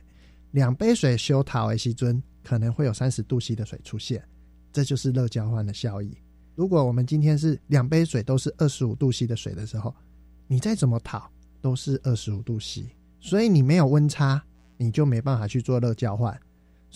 [0.50, 4.22] 两杯水修塔为西尊，可能会有三十度 C 的水出现，
[4.72, 6.16] 这就是热交换的效益。
[6.54, 9.94] 如果我们今天是两杯水都是二十五度 C 的水的时候，
[10.46, 12.86] 你再怎么讨都是二十五度 C，
[13.20, 14.42] 所以你没有温差。
[14.78, 16.38] 你就没办法去做热交换，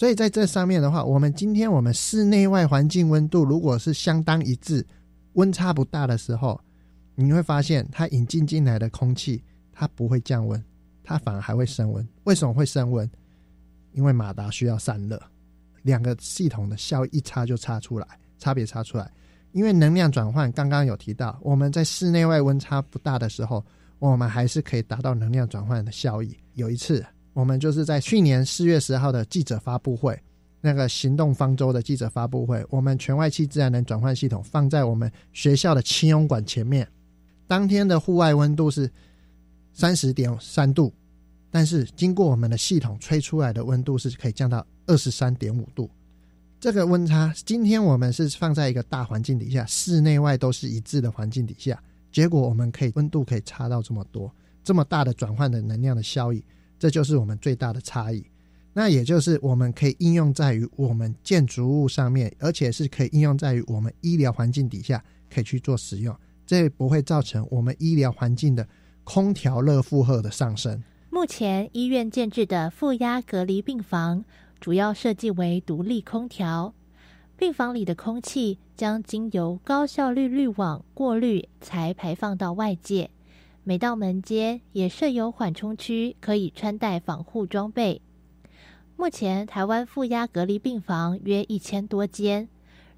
[0.00, 4.82] 所以在这上面的话，我们今天我们室内外环境温度如果是相当一致，
[5.34, 6.58] 温差不大的时候，
[7.14, 9.44] 你会发现它引进进来的空气
[9.74, 10.64] 它不会降温，
[11.04, 12.08] 它反而还会升温。
[12.24, 13.06] 为什么会升温？
[13.92, 15.22] 因为马达需要散热，
[15.82, 18.06] 两个系统的效益一差就差出来，
[18.38, 19.12] 差别差出来。
[19.52, 23.62] 因为能量转换刚刚有提到，我们在室内外温差不大的时候，
[23.98, 26.34] 我们还是可以达到能量转换的效益。
[26.54, 27.04] 有一次。
[27.40, 30.16] 我们就是在去年四月十号的记者发布会，
[30.60, 36.86] 那个行动方舟的记者发布会，我们全外气自然能转换系统放在我们学校的清涌馆前面。
[37.46, 38.88] 当天的户外温度是
[39.72, 40.92] 三十点三度，
[41.50, 45.90] 但是经过我们的系统吹出来的温度是可以降到二十三点五度。
[46.60, 51.82] 这个温差，今天我们是放在一个大环境底下，室内外都是一致的环境底下，
[52.12, 54.30] 结果我们可以温度可以差到这么多，
[54.62, 56.44] 这么大的转换的能量的效益。
[56.80, 58.24] 这就是我们最大的差异，
[58.72, 66.16] 那也就是我们可以应用在于我们建筑物上面，而且是可以应用在于我们医疗环境底下可以去做使用，
[66.46, 68.66] 这不会造成我们医疗环境的
[69.04, 70.82] 空调热负荷的上升。
[71.10, 74.24] 目前医院建制的负压隔离病房
[74.58, 76.72] 主要设计为独立空调，
[77.36, 83.10] 病房里的空气将经由高效率滤网过滤才排放到外界。
[83.62, 88.00] 每道门间也设有缓冲区，可以穿戴防护装备。
[88.96, 92.48] 目前台湾负压隔离病房约一千多间，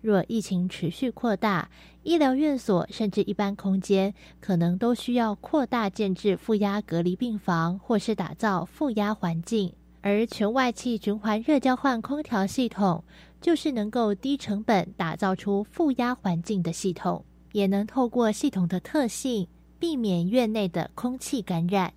[0.01, 1.71] 若疫情持续扩大，
[2.03, 9.73] 医疗院所甚至一般空间可能都需要扩大建制负压隔离病房，或是打造负压环境。
[10.01, 13.05] 而全外气循环热交换空调系统，
[13.41, 19.47] 就是能够低成本打造出负压环境的系统，也能透过系统的特性。
[19.83, 21.93] 避免院内的空气感染，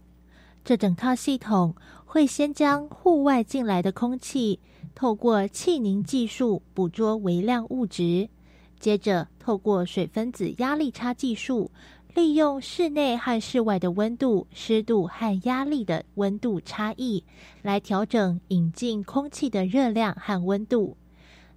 [0.64, 4.60] 这整套系统会先将户外进来的空气
[4.96, 8.28] 透过气凝技术捕捉微量物质，
[8.80, 11.70] 接着透过水分子压力差技术，
[12.16, 17.24] 利用室内和室外的温度、湿度和压力的温度差异，
[17.62, 20.98] 来调整引进空气的热量和温度。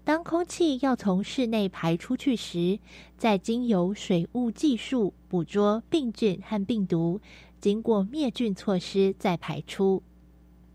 [0.08, 2.78] 当空气要从室内排出去时，
[3.18, 7.20] 再经由水雾技术捕捉病菌和病毒，
[7.60, 10.02] 经过灭菌措施再排出。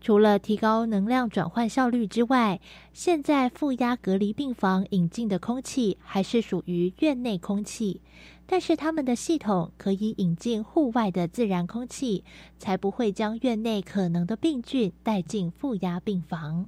[0.00, 2.60] 除了提高能量转换效率之外，
[2.92, 8.00] 现在负压隔离病房引进的空气还是属于院内空气，
[8.46, 12.22] 但是他们的系统可以引进户外的自然空气，
[12.60, 16.66] 才不会将院内可能的病菌带进负压病房。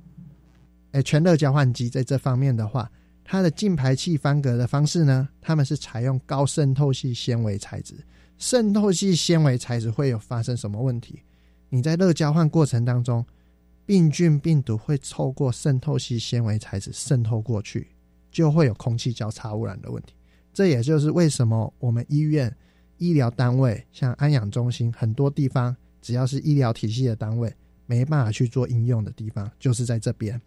[1.03, 2.91] 全热交换机在这方面的话，
[3.25, 7.95] 它的进排气方格的方式呢，他们是采用高渗透性纤维材质。
[8.39, 11.23] 渗透性纤维材质会有发生什么问题？
[11.69, 13.25] 你在热交换过程当中，
[13.85, 17.89] 病菌病毒会透过渗透性纤维材质渗透过去，
[18.31, 20.15] 就会有空气交叉污染的问题。
[20.53, 22.55] 这也就是为什么我们医院、
[22.99, 27.53] 医疗单位，像安养中心，很多地方只要是医疗体系的单位，
[27.87, 30.41] 没办法去做应用的地方，就是在这边。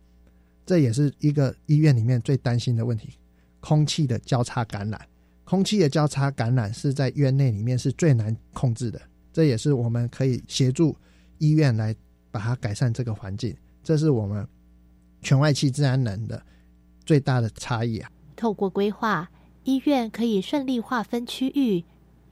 [0.69, 3.17] 这也是一个医院里面最担心的问题，
[3.59, 5.01] 空气的交叉感染。
[5.43, 9.01] 空气的交叉感染是在院内里面是最难控制的，
[9.33, 10.95] 这也是我们可以协助
[11.39, 11.95] 医院来
[12.29, 13.57] 把它改善这个环境。
[13.83, 14.47] 这是我们
[15.23, 16.39] 全外气自然能的
[17.03, 18.11] 最大的差异啊。
[18.35, 19.31] 透过规划，
[19.63, 21.83] 医院可以顺利划分区域，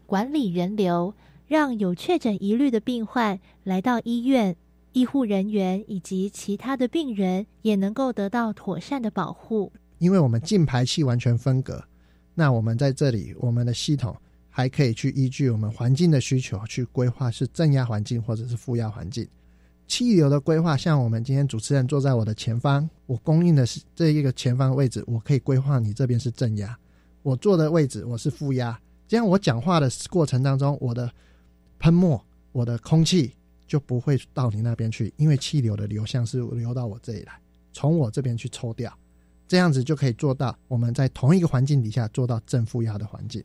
[0.06, 1.16] 管理人流，
[1.48, 4.56] 让有确诊疑虑的病患来到医院，
[4.98, 9.72] 医护人员以及其他的病人也能够得到妥善的保护。
[10.00, 11.84] 因为我们进排气完全分隔，
[12.34, 14.18] 那我们在这里，我们的系统
[14.50, 19.28] 还可以去依据我们环境的需求去规划是正压环境或者是负压环境。
[19.86, 26.76] 气流的规划，像我们今天主持人坐在我的前方，我供应的是这一个前方位置，我可以规划你这边是正压，
[27.22, 28.76] 我坐的位置我是负压，
[29.08, 31.12] 这样我讲话的过程当中，我的
[31.78, 32.20] 喷墨、
[32.52, 33.32] 我的空气
[33.68, 37.40] 就不会到你那边去，因为气流的流向是流到我这里来，
[37.74, 38.92] 从我这边去抽掉，
[39.48, 43.44] 这样子就可以做到我们在同一个环境底下做到正负压的环境，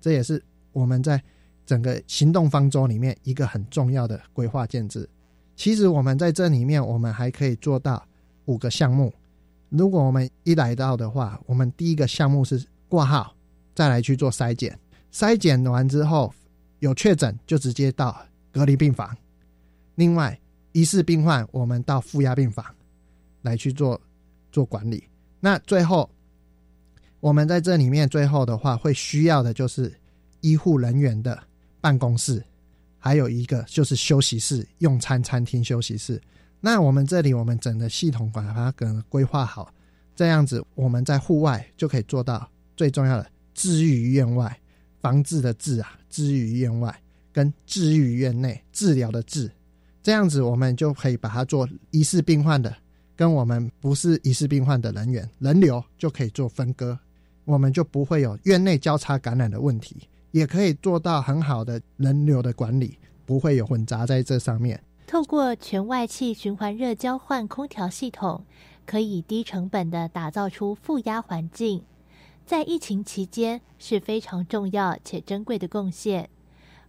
[0.00, 0.42] 这也是
[0.72, 1.22] 我们在
[1.64, 5.08] 整个行动方舟里面一个很重要的规划建制。
[5.56, 8.04] 其实我们在这里面，我们还可以做到
[8.46, 9.12] 五个项目。
[9.68, 13.34] 如果我们一来到的话，我们第一个项目是挂号，
[13.74, 14.78] 再来去做筛检。
[15.12, 16.32] 筛检完之后
[16.80, 18.18] 有确诊，就直接到
[18.50, 19.16] 隔离病房。
[19.94, 20.38] 另外，
[20.72, 22.64] 疑似病患，我们到负压病房
[23.42, 24.00] 来去做
[24.50, 25.04] 做管理。
[25.40, 26.08] 那最后，
[27.20, 29.92] 我们在这里面最后的话，会需要的就是
[30.40, 31.42] 医护人员的
[31.80, 32.42] 办公室。
[33.04, 36.22] 还有一个就是休息室、用餐餐厅、休息室。
[36.60, 39.74] 那我们这里，我们整个系统把它给规划好，
[40.14, 44.56] 这样子我们在户外就可以做到最重要的治愈于院外，
[45.00, 46.96] 防治的治啊，治愈于院外，
[47.32, 49.50] 跟治愈院内，治疗的治。
[50.02, 52.74] 这样子我们就可以把它做疑似病患的，
[53.14, 56.98] 跟我们不是疑似病患的人员人流就可以做分割，
[57.44, 60.08] 我们就不会有院内交叉感染的问题。
[60.32, 64.82] 也可以做到很好的人流的管理，不会有混杂在这上面。
[65.06, 68.46] 透过全外气循环热交换空调系统，
[68.86, 71.84] 可以低成本的打造出负压环境，
[72.46, 76.30] 在疫情期间是非常重要且珍贵的贡献。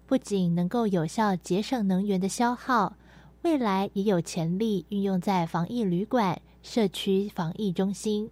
[0.08, 2.96] 不仅能够有效节省能源的消耗，
[3.44, 8.30] 未来也有潜力运用在防疫旅馆、社区防疫中心。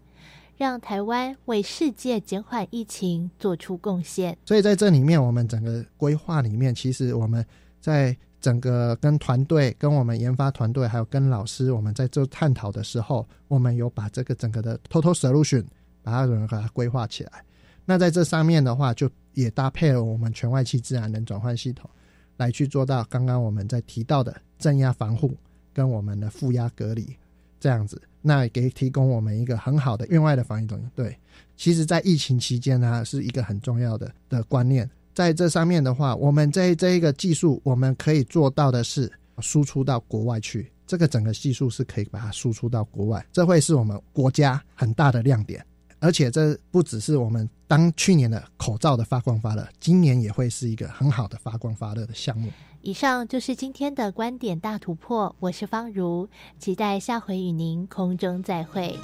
[0.58, 4.38] 让台湾为世界减缓疫情做出贡献。
[4.46, 7.44] 所以在这里面，我们整个规划里面，其实我们
[7.80, 15.66] 在整个跟团队、跟我们研发团队，还有跟老师，我们在做探讨的时候，我们有把这个整个的 total solution
[16.04, 17.44] 把它整个规划起来。
[17.84, 21.90] 那在这上面的话，就也搭配了我们全外气自然能转换系统，
[22.38, 25.36] 来去做到刚刚我们在提到的正压防护
[25.74, 27.14] 跟我们的负压隔离
[27.60, 28.02] 这样子。
[28.22, 30.88] 那给提供我们一个很好的院外的防疫中心。
[30.96, 31.18] 对，
[31.58, 34.88] 其实，在疫情期间呢，是一个很重要的的观念。
[35.14, 40.72] 在这上面的话，我们这这一个技术，我们可以做到的是输出到国外去。
[40.86, 45.66] 这个整个技术是可以把它输出到国外，这会是我们国家很大的亮点。
[46.00, 52.52] 而且，这不只是我们当去年的口罩的发光发热，今年也会是一个很好的发光发热的项目。
[52.84, 56.28] 以上就是今天的观点大突破，我是方如，
[56.58, 58.98] 期待下回与您空中再会。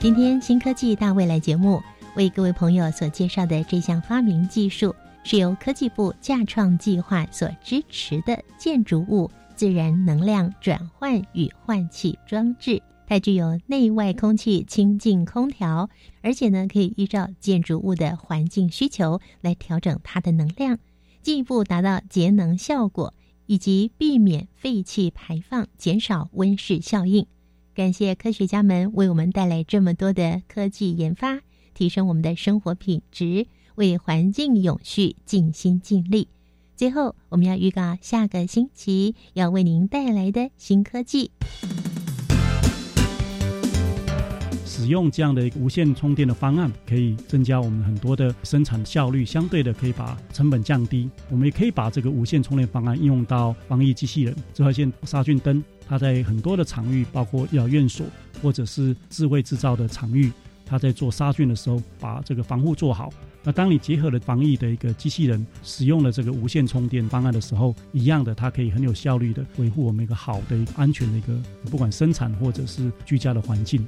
[0.00, 1.82] 今天新科技大未来节目
[2.16, 12.82] 为各位朋友所介绍的这项发明技术，是由科技部架创计划所支持的建筑物自然能量转换与换气装置。
[13.06, 15.90] 它具有内外空气清净空调，
[16.22, 20.78] 而且呢，可以依照建筑物的环境需求来调整它的能量，
[21.22, 23.12] 进一步达到节能效果，
[23.46, 27.26] 以及避免废气排放，减少温室效应。
[27.74, 31.40] 感谢科学家们为我们带来这么多的科技研发，
[31.74, 36.28] 提升我们的生活品质，为环境永续尽心尽力。
[36.76, 41.30] 最后，我们要预告下个星期要为您带来的新科技。
[44.76, 51.08] 使用这样的一个无线充电的方案，可以增加我们很多的生产效率，相对的可以把成本降低。
[51.30, 55.62] 我们也可以把这个无线充电方案应用到防疫机器人、紫外线杀菌灯。
[55.86, 58.04] 它在很多的场域，包括医疗院所
[58.42, 60.32] 或者是智慧制造的场域，
[60.66, 63.12] 它在做杀菌的时候，把这个防护做好。
[63.46, 71.38] 那当你结合了防疫的一个机器人，使用了这个无线充电方案的时候，一样的，它可以很有效率的维护我们一个好的、安全的一个
[71.70, 73.86] 不管生产或者是居家的环境。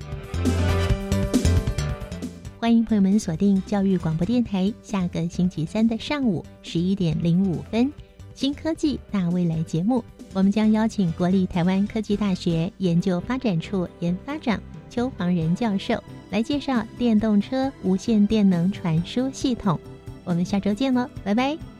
[2.58, 7.86] 欢迎朋友们锁定教育广播电台，下个星期三的上午十一点零五分，
[8.34, 10.04] 《新科技大未来》节目，
[10.34, 14.60] 我们将邀请国立台湾科技大学研究发展处研发长
[14.96, 19.78] 邱房仁教授来介绍电动车无线电能传输系统。
[20.24, 21.75] 我们下周见喽，拜拜。